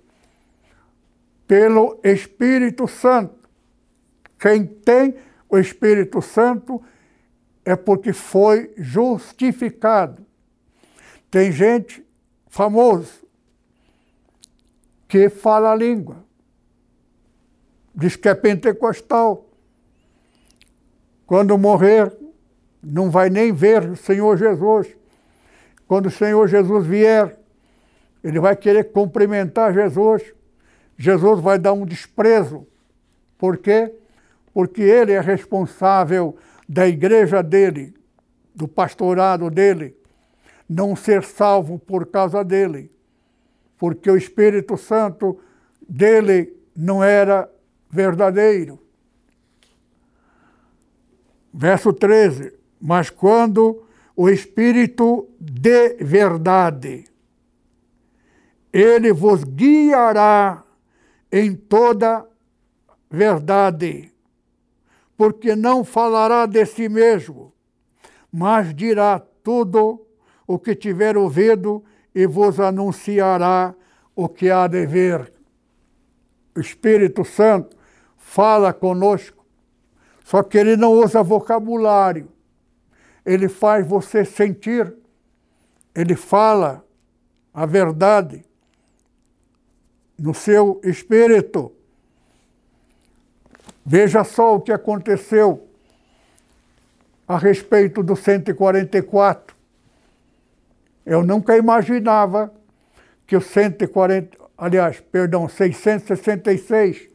[1.49, 3.49] pelo Espírito Santo.
[4.39, 5.17] Quem tem
[5.49, 6.83] o Espírito Santo
[7.65, 10.25] é porque foi justificado.
[11.31, 12.07] Tem gente
[12.47, 13.27] famoso
[15.09, 16.23] que fala a língua,
[17.95, 19.47] diz que é pentecostal.
[21.27, 22.15] Quando morrer,
[22.85, 24.89] não vai nem ver o Senhor Jesus.
[25.87, 27.39] Quando o Senhor Jesus vier,
[28.23, 30.23] ele vai querer cumprimentar Jesus.
[30.97, 32.67] Jesus vai dar um desprezo.
[33.39, 33.93] Por quê?
[34.53, 36.37] Porque ele é responsável
[36.69, 37.95] da igreja dele,
[38.55, 39.97] do pastorado dele,
[40.69, 42.91] não ser salvo por causa dele,
[43.77, 45.39] porque o Espírito Santo
[45.87, 47.51] dele não era
[47.91, 48.79] verdadeiro.
[51.53, 53.83] Verso 13: Mas quando
[54.15, 57.07] o Espírito de verdade,
[58.71, 60.63] ele vos guiará
[61.33, 62.29] em toda
[63.11, 64.13] verdade
[65.17, 67.55] porque não falará de si mesmo,
[68.31, 70.07] mas dirá tudo
[70.47, 71.83] o que tiver ouvido
[72.15, 73.75] e vos anunciará
[74.15, 75.33] o que há de ver.
[76.55, 77.75] O Espírito Santo
[78.19, 79.43] fala conosco,
[80.23, 82.34] só que ele não usa vocabulário.
[83.25, 84.95] Ele faz você sentir,
[85.95, 86.85] ele fala
[87.53, 88.45] a verdade
[90.19, 91.73] no seu espírito.
[93.85, 95.69] Veja só o que aconteceu
[97.27, 99.55] a respeito do 144.
[101.05, 102.53] Eu nunca imaginava
[103.27, 107.09] que o 140, aliás, perdão, 666,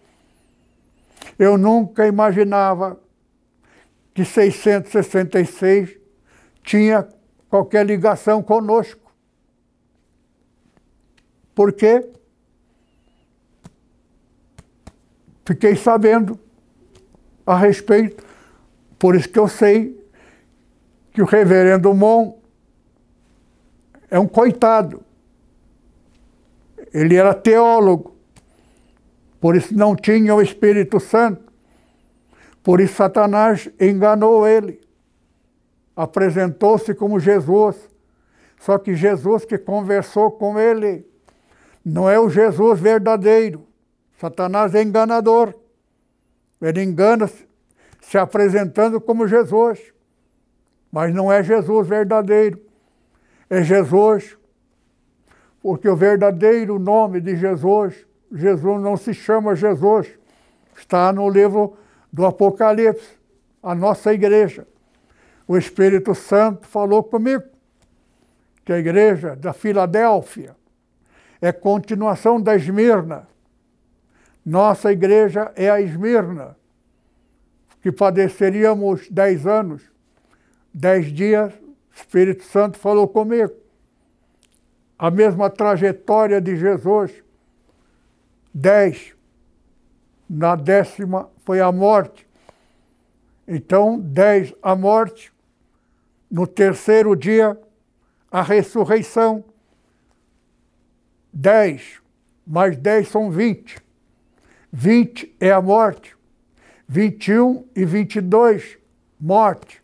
[1.38, 3.00] eu nunca imaginava
[4.14, 5.99] que 666
[6.70, 7.08] tinha
[7.50, 9.12] qualquer ligação conosco.
[11.56, 12.08] Por quê?
[15.44, 16.40] Fiquei sabendo
[17.44, 18.24] a respeito,
[19.00, 20.00] por isso que eu sei
[21.12, 22.38] que o reverendo Mon
[24.08, 25.04] é um coitado.
[26.94, 28.16] Ele era teólogo,
[29.42, 31.52] por isso não tinha o Espírito Santo.
[32.62, 34.88] Por isso Satanás enganou ele.
[36.02, 37.76] Apresentou-se como Jesus.
[38.58, 41.06] Só que Jesus que conversou com ele
[41.84, 43.66] não é o Jesus verdadeiro.
[44.18, 45.54] Satanás é enganador.
[46.62, 47.30] Ele engana
[48.00, 49.94] se apresentando como Jesus.
[50.90, 52.62] Mas não é Jesus verdadeiro.
[53.50, 54.38] É Jesus
[55.62, 60.08] porque o verdadeiro nome de Jesus, Jesus não se chama Jesus,
[60.78, 61.78] está no livro
[62.12, 63.20] do Apocalipse,
[63.62, 64.66] a nossa igreja.
[65.50, 67.44] O Espírito Santo falou comigo
[68.64, 70.56] que a igreja da Filadélfia
[71.42, 73.28] é continuação da Esmirna.
[74.46, 76.56] Nossa igreja é a Esmirna,
[77.82, 79.82] que padeceríamos dez anos,
[80.72, 83.56] dez dias, o Espírito Santo falou comigo
[85.00, 87.24] a mesma trajetória de Jesus.
[88.54, 89.16] Dez.
[90.30, 92.28] Na décima foi a morte.
[93.48, 95.34] Então, dez a morte.
[96.30, 97.60] No terceiro dia,
[98.32, 99.44] a ressurreição.
[101.32, 102.00] Dez
[102.50, 103.78] mais dez são vinte.
[104.72, 106.18] Vinte é a morte.
[106.88, 108.80] Vinte e um e vinte e dois,
[109.20, 109.84] morte.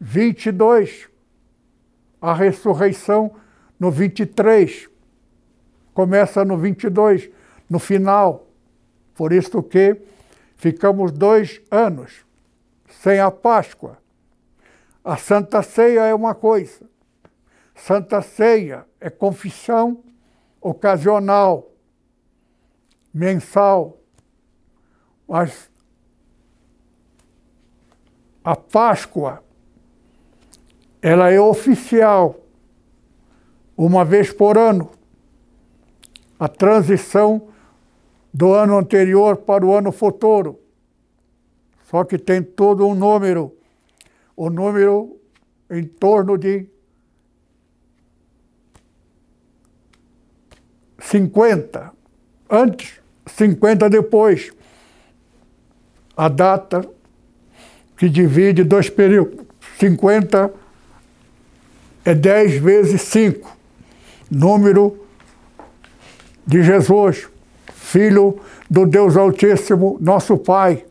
[0.00, 1.06] Vinte e dois,
[2.22, 3.34] a ressurreição
[3.78, 4.88] no 23,
[5.92, 7.28] começa no 22,
[7.68, 8.46] no final.
[9.14, 10.00] Por isso que
[10.56, 12.24] ficamos dois anos
[12.88, 13.98] sem a Páscoa.
[15.08, 16.86] A Santa Ceia é uma coisa.
[17.74, 20.04] Santa Ceia é confissão
[20.60, 21.70] ocasional,
[23.14, 23.96] mensal.
[25.26, 25.70] Mas
[28.44, 29.42] a Páscoa,
[31.00, 32.40] ela é oficial
[33.74, 34.90] uma vez por ano,
[36.38, 37.48] a transição
[38.30, 40.60] do ano anterior para o ano futuro.
[41.84, 43.57] Só que tem todo um número,
[44.38, 45.18] o número
[45.68, 46.64] em torno de
[51.00, 51.92] 50
[52.48, 54.52] antes, 50 depois.
[56.16, 56.88] A data
[57.96, 59.44] que divide dois períodos.
[59.80, 60.54] 50
[62.04, 63.56] é 10 vezes 5
[64.30, 65.04] número
[66.46, 67.28] de Jesus,
[67.74, 68.38] Filho
[68.70, 70.84] do Deus Altíssimo, nosso Pai.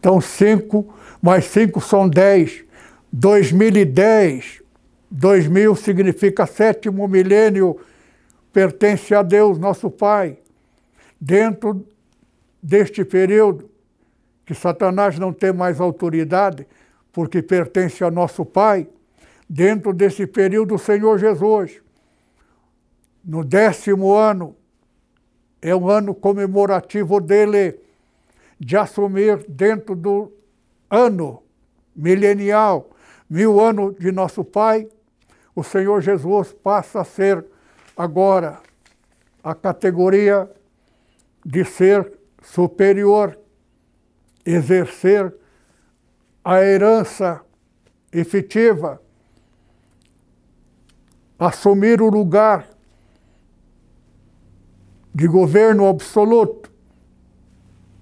[0.00, 2.64] Então, cinco mais cinco são dez.
[3.12, 4.62] 2010,
[5.10, 7.78] 2000 significa sétimo milênio,
[8.52, 10.36] pertence a Deus, nosso Pai.
[11.20, 11.86] Dentro
[12.62, 13.70] deste período,
[14.44, 16.66] que Satanás não tem mais autoridade,
[17.12, 18.86] porque pertence a nosso Pai,
[19.48, 21.80] dentro desse período, o Senhor Jesus
[23.28, 24.56] no décimo ano,
[25.60, 27.78] é um ano comemorativo dele,
[28.58, 30.32] de assumir dentro do
[30.90, 31.42] ano
[31.94, 32.90] milenial,
[33.28, 34.88] mil anos de nosso Pai,
[35.54, 37.44] o Senhor Jesus passa a ser
[37.96, 38.60] agora
[39.42, 40.50] a categoria
[41.44, 42.12] de ser
[42.42, 43.38] superior,
[44.44, 45.34] exercer
[46.44, 47.40] a herança
[48.12, 49.02] efetiva,
[51.38, 52.68] assumir o lugar
[55.14, 56.70] de governo absoluto,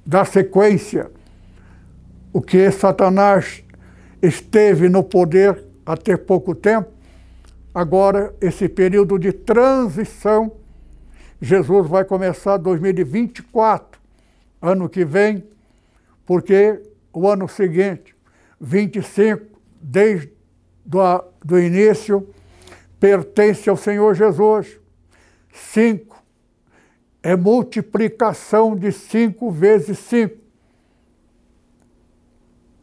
[0.04, 1.10] da sequência,
[2.32, 3.62] o que Satanás
[4.22, 6.90] esteve no poder até pouco tempo,
[7.74, 10.52] agora esse período de transição,
[11.40, 14.00] Jesus vai começar 2024,
[14.60, 15.44] ano que vem,
[16.24, 18.14] porque o ano seguinte,
[18.60, 19.44] 25,
[19.80, 20.32] desde
[20.84, 20.98] do,
[21.44, 22.28] do início,
[22.98, 24.78] pertence ao Senhor Jesus.
[25.52, 26.16] Cinco
[27.22, 30.45] é multiplicação de 5 vezes 5.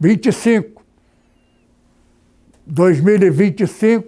[0.03, 0.83] 25.
[2.65, 4.05] 2025,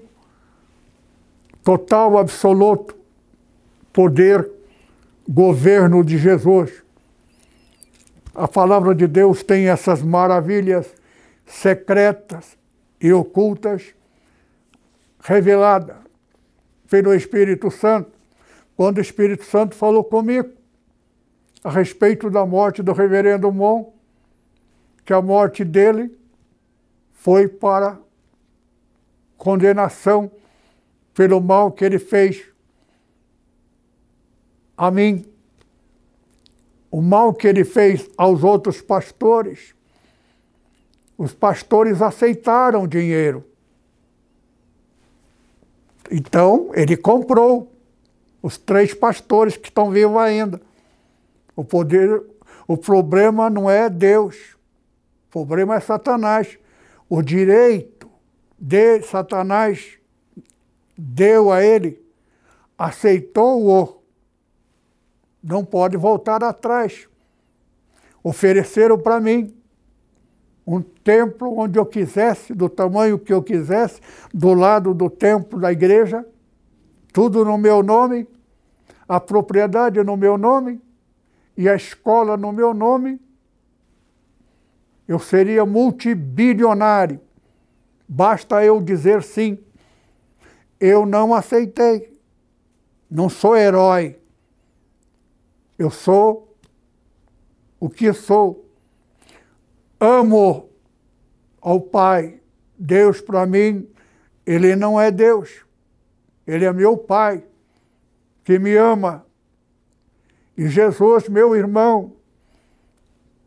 [1.63, 2.97] total absoluto
[3.93, 4.51] poder,
[5.27, 6.83] governo de Jesus.
[8.33, 10.93] A palavra de Deus tem essas maravilhas
[11.45, 12.57] secretas
[12.99, 13.95] e ocultas
[15.21, 15.95] reveladas
[16.89, 18.11] pelo Espírito Santo,
[18.75, 20.49] quando o Espírito Santo falou comigo
[21.63, 23.94] a respeito da morte do reverendo Mon,
[25.05, 26.17] que a morte dele
[27.13, 27.99] foi para
[29.37, 30.31] condenação
[31.13, 32.45] pelo mal que ele fez
[34.75, 35.25] a mim,
[36.91, 39.73] o mal que ele fez aos outros pastores.
[41.17, 43.45] Os pastores aceitaram dinheiro.
[46.11, 47.71] Então, ele comprou
[48.41, 50.61] os três pastores que estão vivos ainda.
[51.55, 52.21] O poder,
[52.67, 54.54] o problema não é Deus.
[55.35, 56.57] O problema é Satanás.
[57.09, 58.09] O direito
[58.57, 59.99] de Satanás
[60.97, 62.01] deu a ele,
[62.77, 64.01] aceitou-o,
[65.43, 67.09] não pode voltar atrás.
[68.23, 69.53] Ofereceram para mim
[70.65, 73.99] um templo onde eu quisesse, do tamanho que eu quisesse,
[74.33, 76.25] do lado do templo da igreja,
[77.11, 78.25] tudo no meu nome,
[79.05, 80.81] a propriedade no meu nome
[81.57, 83.24] e a escola no meu nome.
[85.07, 87.19] Eu seria multibilionário.
[88.07, 89.57] Basta eu dizer sim.
[90.79, 92.13] Eu não aceitei.
[93.09, 94.19] Não sou herói.
[95.77, 96.55] Eu sou
[97.79, 98.65] o que sou.
[99.99, 100.69] Amo
[101.61, 102.39] ao Pai.
[102.77, 103.87] Deus para mim,
[104.45, 105.65] Ele não é Deus.
[106.45, 107.43] Ele é meu Pai,
[108.43, 109.25] que me ama.
[110.57, 112.13] E Jesus, meu irmão,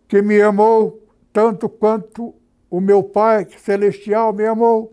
[0.06, 1.07] que me amou
[1.38, 2.34] tanto quanto
[2.68, 4.92] o meu Pai celestial me amou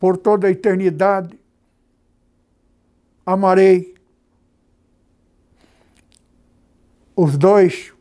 [0.00, 1.38] por toda a eternidade.
[3.26, 3.94] Amarei
[7.14, 7.92] os dois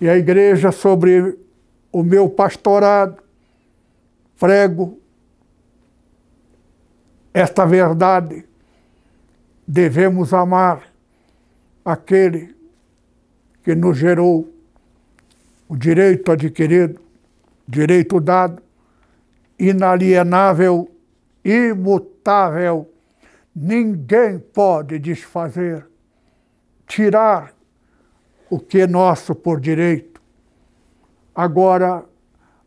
[0.00, 1.38] e a igreja sobre
[1.92, 3.22] o meu pastorado
[4.40, 4.98] prego
[7.34, 8.42] esta verdade.
[9.66, 10.90] Devemos amar
[11.84, 12.56] aquele
[13.62, 14.57] que nos gerou
[15.68, 17.00] o direito adquirido,
[17.66, 18.62] direito dado,
[19.58, 20.90] inalienável,
[21.44, 22.90] imutável.
[23.54, 25.86] Ninguém pode desfazer,
[26.86, 27.52] tirar
[28.48, 30.20] o que é nosso por direito.
[31.34, 32.04] Agora,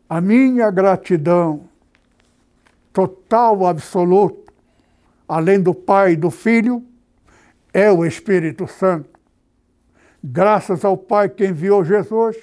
[0.08, 1.68] a minha gratidão
[2.92, 4.52] total, absoluta,
[5.26, 6.84] além do Pai e do Filho,
[7.72, 9.18] é o Espírito Santo.
[10.22, 12.36] Graças ao Pai que enviou Jesus,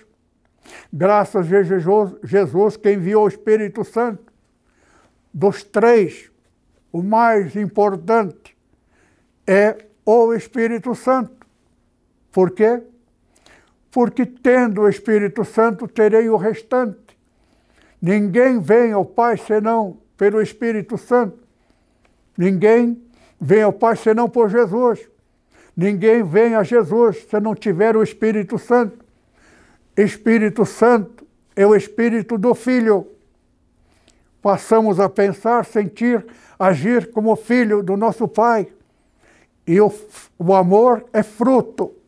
[0.92, 1.64] graças a
[2.24, 4.32] Jesus, que enviou o Espírito Santo.
[5.34, 6.32] Dos três,
[6.92, 8.58] o mais importante
[9.46, 11.46] é o Espírito Santo.
[12.32, 12.82] Por quê?
[13.92, 17.18] porque tendo o Espírito Santo terei o restante.
[18.02, 21.40] Ninguém vem ao Pai senão pelo Espírito Santo.
[22.38, 23.02] Ninguém
[23.40, 25.10] vem ao Pai senão por Jesus.
[25.76, 29.04] Ninguém vem a Jesus se não tiver o Espírito Santo.
[30.02, 31.26] Espírito Santo
[31.56, 33.08] é o Espírito do Filho.
[34.42, 36.26] Passamos a pensar, sentir,
[36.58, 38.68] agir como filho do nosso Pai.
[39.68, 39.94] E o,
[40.38, 42.00] o amor é fruto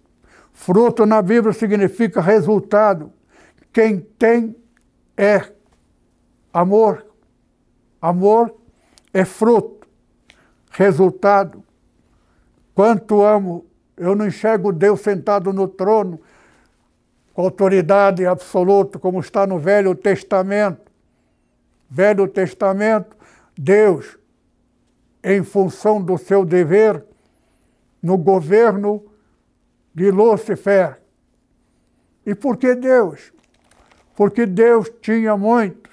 [0.62, 3.12] Fruto na Bíblia significa resultado.
[3.74, 4.56] Quem tem
[5.18, 5.52] é
[6.54, 7.04] amor.
[8.00, 8.54] Amor
[9.12, 9.88] é fruto,
[10.70, 11.64] resultado.
[12.76, 13.66] Quanto amo,
[13.98, 16.22] eu não enxergo Deus sentado no trono,
[17.34, 20.92] com autoridade absoluta, como está no Velho Testamento.
[21.90, 23.16] Velho Testamento,
[23.58, 24.18] Deus,
[25.24, 27.04] em função do seu dever,
[28.02, 29.04] no governo
[29.94, 31.00] de Lúcifer.
[32.26, 33.32] E por que Deus?
[34.16, 35.92] Porque Deus tinha muitos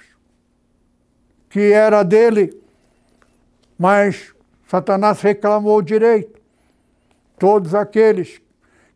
[1.49, 2.55] que era dele,
[3.77, 4.33] mas
[4.67, 6.39] Satanás reclamou o direito.
[7.37, 8.39] Todos aqueles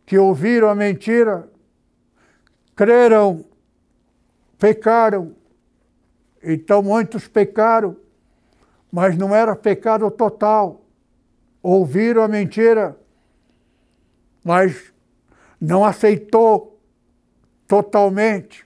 [0.05, 1.49] que ouviram a mentira,
[2.75, 3.45] creram,
[4.57, 5.35] pecaram.
[6.41, 7.95] Então muitos pecaram,
[8.91, 10.81] mas não era pecado total.
[11.61, 12.97] Ouviram a mentira,
[14.43, 14.93] mas
[15.59, 16.79] não aceitou
[17.67, 18.65] totalmente.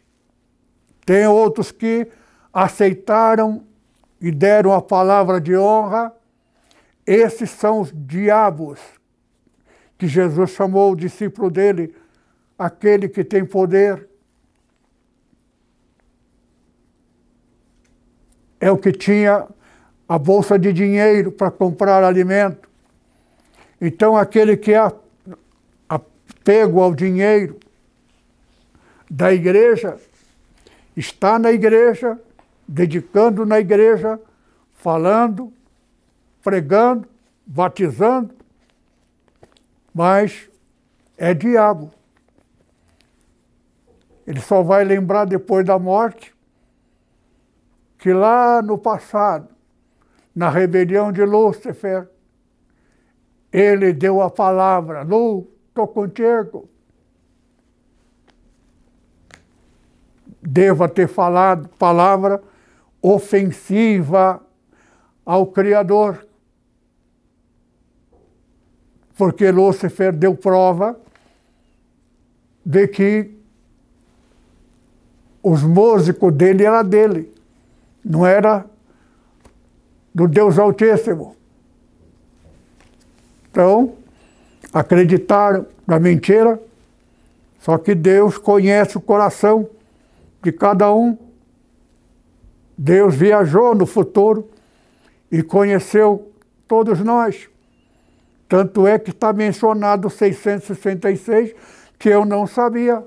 [1.05, 2.08] Tem outros que
[2.51, 3.64] aceitaram
[4.20, 6.12] e deram a palavra de honra.
[7.05, 8.80] Esses são os diabos
[9.97, 11.95] que Jesus chamou o discípulo dele,
[12.58, 14.08] aquele que tem poder.
[18.60, 19.47] É o que tinha
[20.08, 22.68] a bolsa de dinheiro para comprar alimento.
[23.80, 24.91] Então, aquele que é
[25.88, 27.60] apego ao dinheiro
[29.10, 29.97] da igreja,
[30.95, 32.20] está na igreja,
[32.68, 34.20] dedicando na igreja,
[34.74, 35.53] falando,
[36.43, 37.08] pregando,
[37.45, 38.34] batizando,
[39.93, 40.49] mas
[41.18, 41.91] é diabo.
[44.28, 46.36] Ele só vai lembrar depois da morte
[47.97, 49.47] que lá no passado,
[50.36, 52.09] na rebelião de Lúcifer,
[53.51, 56.67] ele deu a palavra: Lu, estou contigo.
[60.41, 62.43] Deva ter falado palavra
[63.01, 64.45] ofensiva
[65.25, 66.28] ao Criador.
[69.17, 70.99] Porque Lúcifer deu prova
[72.63, 73.36] de que
[75.49, 77.33] os músicos dele era dele,
[78.03, 78.65] não era
[80.13, 81.35] do Deus Altíssimo.
[83.49, 83.93] Então,
[84.73, 86.61] acreditaram na mentira,
[87.59, 89.69] só que Deus conhece o coração
[90.43, 91.17] de cada um.
[92.77, 94.49] Deus viajou no futuro
[95.31, 96.29] e conheceu
[96.67, 97.49] todos nós.
[98.49, 101.55] Tanto é que está mencionado 666,
[101.97, 103.03] que eu não sabia.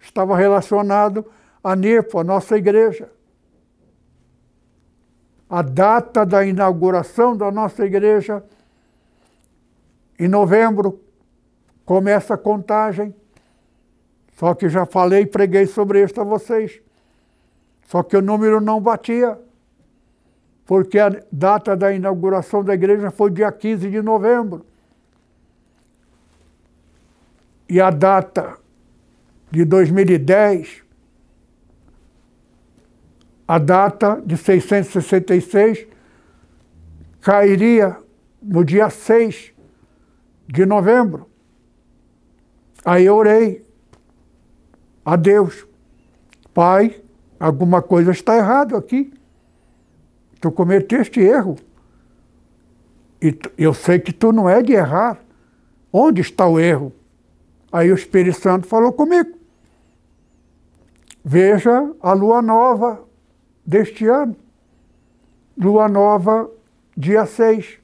[0.00, 1.24] Estava relacionado
[1.62, 3.10] a NEPO, a nossa igreja.
[5.48, 8.42] A data da inauguração da nossa igreja
[10.18, 11.00] em novembro
[11.84, 13.14] começa a contagem.
[14.36, 16.80] Só que já falei e preguei sobre isso a vocês.
[17.88, 19.38] Só que o número não batia.
[20.64, 24.64] Porque a data da inauguração da igreja foi dia 15 de novembro.
[27.68, 28.59] E a data
[29.50, 30.82] de 2010,
[33.46, 35.86] a data de 666,
[37.20, 37.96] cairia
[38.40, 39.52] no dia 6
[40.46, 41.28] de novembro.
[42.84, 43.66] Aí eu orei
[45.04, 45.66] a Deus,
[46.54, 47.02] Pai,
[47.38, 49.12] alguma coisa está errado aqui.
[50.40, 51.56] Tu cometeste erro.
[53.20, 55.20] E eu sei que tu não é de errar.
[55.92, 56.92] Onde está o erro?
[57.72, 59.39] Aí o Espírito Santo falou comigo.
[61.24, 63.04] Veja a lua nova
[63.64, 64.36] deste ano.
[65.56, 66.50] Lua nova,
[66.96, 67.78] dia 6.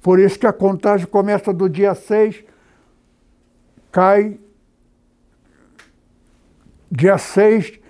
[0.00, 2.44] Por isso que a contagem começa do dia 6,
[3.90, 4.38] cai
[6.90, 7.80] dia 6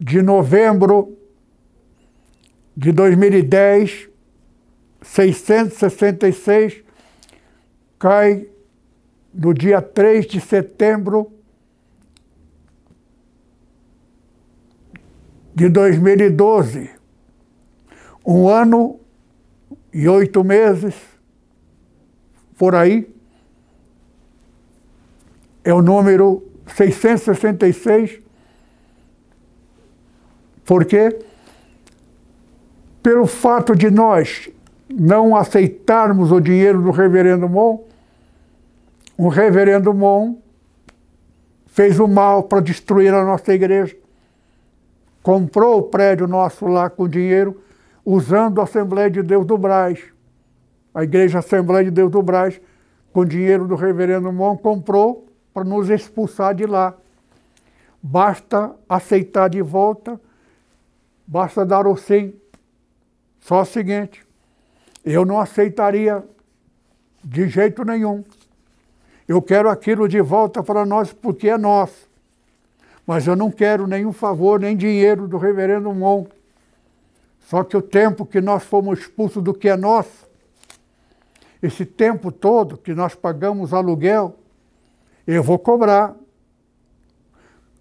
[0.00, 1.16] de novembro
[2.76, 4.08] de 2010,
[5.00, 6.82] 666,
[7.98, 8.48] cai
[9.32, 11.32] no dia 3 de setembro
[15.54, 16.90] de 2012.
[18.24, 18.98] Um ano
[19.92, 20.94] e oito meses
[22.56, 23.12] por aí,
[25.64, 28.20] é o número 666.
[30.64, 31.18] Por quê?
[33.02, 34.48] Pelo fato de nós
[34.88, 37.80] não aceitarmos o dinheiro do reverendo Mon,
[39.16, 40.36] o reverendo Mon
[41.66, 43.96] fez o mal para destruir a nossa igreja.
[45.22, 47.62] Comprou o prédio nosso lá com dinheiro,
[48.04, 50.12] usando a Assembleia de Deus do Braz
[50.94, 52.60] a Igreja Assembleia de Deus do Braz,
[53.12, 56.94] com dinheiro do reverendo Mon, comprou para nos expulsar de lá.
[58.02, 60.20] Basta aceitar de volta,
[61.26, 62.34] basta dar o sim.
[63.40, 64.24] Só o seguinte,
[65.04, 66.22] eu não aceitaria
[67.24, 68.24] de jeito nenhum.
[69.26, 72.10] Eu quero aquilo de volta para nós porque é nosso.
[73.06, 76.26] Mas eu não quero nenhum favor, nem dinheiro do reverendo Mon.
[77.40, 80.30] Só que o tempo que nós fomos expulsos do que é nosso,
[81.62, 84.36] esse tempo todo que nós pagamos aluguel,
[85.26, 86.14] eu vou cobrar.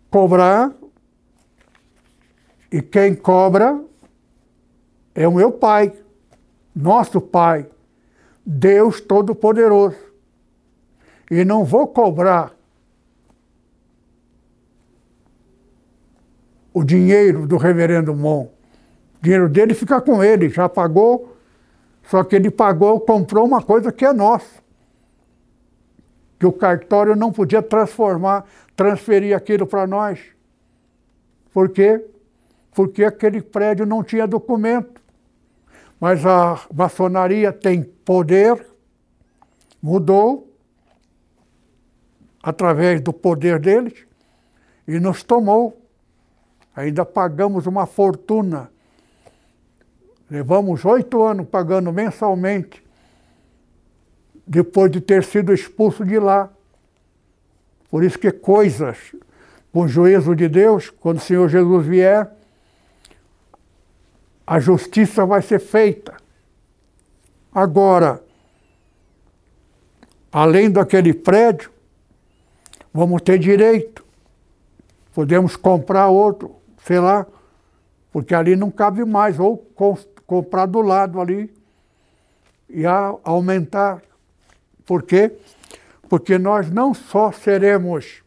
[0.09, 0.74] Cobrar,
[2.72, 3.84] e quem cobra
[5.13, 5.93] é o meu Pai,
[6.74, 7.67] nosso Pai,
[8.45, 9.97] Deus Todo-Poderoso.
[11.30, 12.53] E não vou cobrar
[16.74, 18.43] o dinheiro do reverendo Mon.
[18.43, 21.32] O dinheiro dele fica com ele, já pagou
[22.03, 24.61] só que ele pagou, comprou uma coisa que é nossa.
[26.39, 28.45] Que o cartório não podia transformar,
[28.76, 30.19] transferir aquilo para nós.
[31.53, 32.03] Por quê?
[32.74, 35.01] Porque aquele prédio não tinha documento.
[35.99, 38.65] Mas a maçonaria tem poder,
[39.82, 40.51] mudou
[42.41, 44.05] através do poder deles
[44.88, 45.80] e nos tomou.
[46.76, 48.72] Ainda pagamos uma fortuna.
[50.30, 52.84] Levamos oito anos pagando mensalmente,
[54.47, 56.49] depois de ter sido expulso de lá.
[57.89, 58.97] Por isso que coisas,
[59.74, 62.32] com o juízo de Deus, quando o Senhor Jesus vier,
[64.47, 66.15] a justiça vai ser feita.
[67.53, 68.24] Agora,
[70.32, 71.69] além daquele prédio,
[72.93, 74.05] vamos ter direito.
[75.13, 77.25] Podemos comprar outro, sei lá,
[78.11, 79.57] porque ali não cabe mais, ou
[80.25, 81.53] comprar do lado ali
[82.69, 82.84] e
[83.23, 84.01] aumentar.
[84.86, 85.32] Por quê?
[86.09, 88.21] Porque nós não só seremos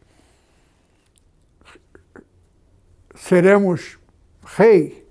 [3.15, 3.97] seremos
[4.45, 5.07] rei,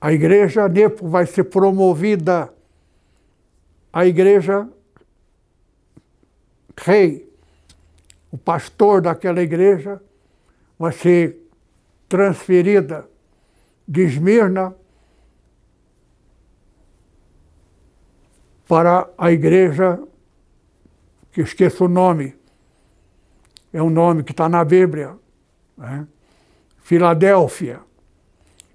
[0.00, 2.52] a igreja Nepo vai ser promovida
[3.92, 4.66] a igreja
[6.78, 7.30] rei,
[8.30, 10.00] o pastor daquela igreja
[10.78, 11.41] vai ser
[12.12, 13.08] transferida
[13.88, 14.76] de Esmirna
[18.68, 19.98] para a igreja,
[21.30, 22.36] que esqueço o nome,
[23.72, 25.16] é um nome que está na Bíblia,
[25.74, 26.06] né?
[26.82, 27.80] Filadélfia.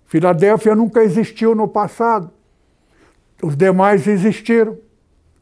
[0.08, 2.32] Filadélfia nunca existiu no passado,
[3.44, 4.80] os demais existiram.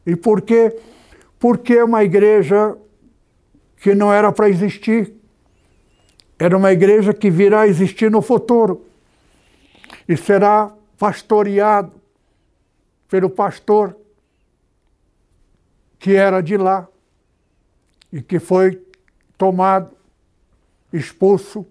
[0.04, 0.78] E por quê?
[1.38, 2.76] Porque é uma igreja
[3.78, 5.14] que não era para existir.
[6.38, 8.84] Era uma igreja que virá a existir no futuro
[10.08, 11.92] e será pastoreado
[13.08, 13.96] pelo pastor
[15.98, 16.86] que era de lá
[18.12, 18.82] e que foi
[19.36, 19.96] tomado,
[20.92, 21.66] expulso,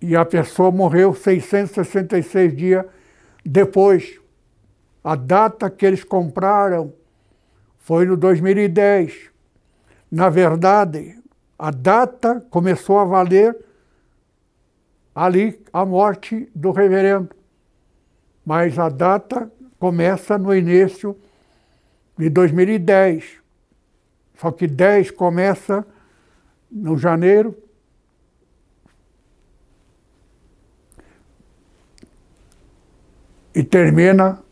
[0.00, 2.84] e a pessoa morreu 666 dias
[3.44, 4.20] depois.
[5.02, 6.92] A data que eles compraram
[7.78, 9.30] foi no 2010.
[10.10, 11.16] Na verdade,
[11.58, 13.56] a data começou a valer
[15.14, 17.30] ali a morte do reverendo.
[18.44, 21.16] Mas a data começa no início
[22.18, 23.38] de 2010.
[24.38, 25.86] Só que 10 começa
[26.70, 27.56] no janeiro.
[33.54, 34.42] E termina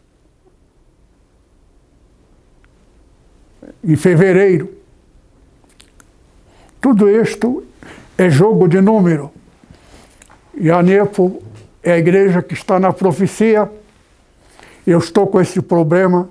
[3.82, 4.81] em fevereiro.
[6.82, 7.64] Tudo isto
[8.18, 9.30] é jogo de número.
[10.52, 11.40] E a NEPO
[11.80, 13.70] é a igreja que está na profecia.
[14.84, 16.28] Eu estou com esse problema.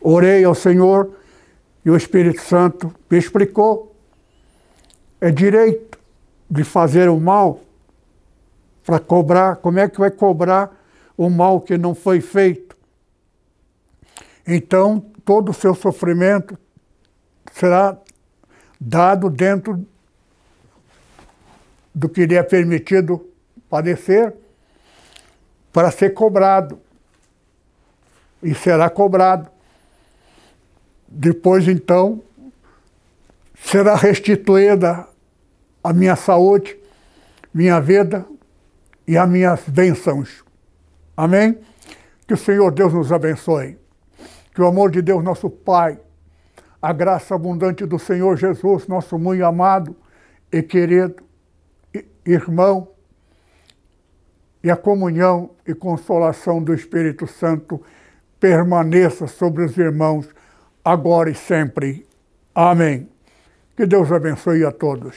[0.00, 1.10] Orei ao Senhor
[1.84, 3.92] e o Espírito Santo me explicou.
[5.20, 5.98] É direito
[6.48, 7.58] de fazer o mal
[8.86, 9.56] para cobrar.
[9.56, 10.70] Como é que vai cobrar
[11.16, 12.76] o mal que não foi feito?
[14.46, 16.56] Então, todo o seu sofrimento
[17.52, 17.98] será
[18.80, 19.84] dado dentro
[21.94, 23.26] do que lhe é permitido
[23.68, 24.34] padecer
[25.72, 26.80] para ser cobrado.
[28.42, 29.50] E será cobrado.
[31.08, 32.22] Depois, então,
[33.64, 35.08] será restituída
[35.82, 36.78] a minha saúde,
[37.52, 38.24] minha vida
[39.06, 40.44] e as minhas bênçãos.
[41.16, 41.58] Amém?
[42.26, 43.76] Que o Senhor Deus nos abençoe.
[44.54, 45.98] Que o amor de Deus, nosso Pai,
[46.80, 49.96] a graça abundante do Senhor Jesus, nosso muito amado
[50.52, 51.22] e querido
[52.24, 52.88] irmão,
[54.62, 57.82] e a comunhão e consolação do Espírito Santo
[58.40, 60.28] permaneça sobre os irmãos,
[60.84, 62.06] agora e sempre.
[62.54, 63.08] Amém.
[63.76, 65.16] Que Deus abençoe a todos.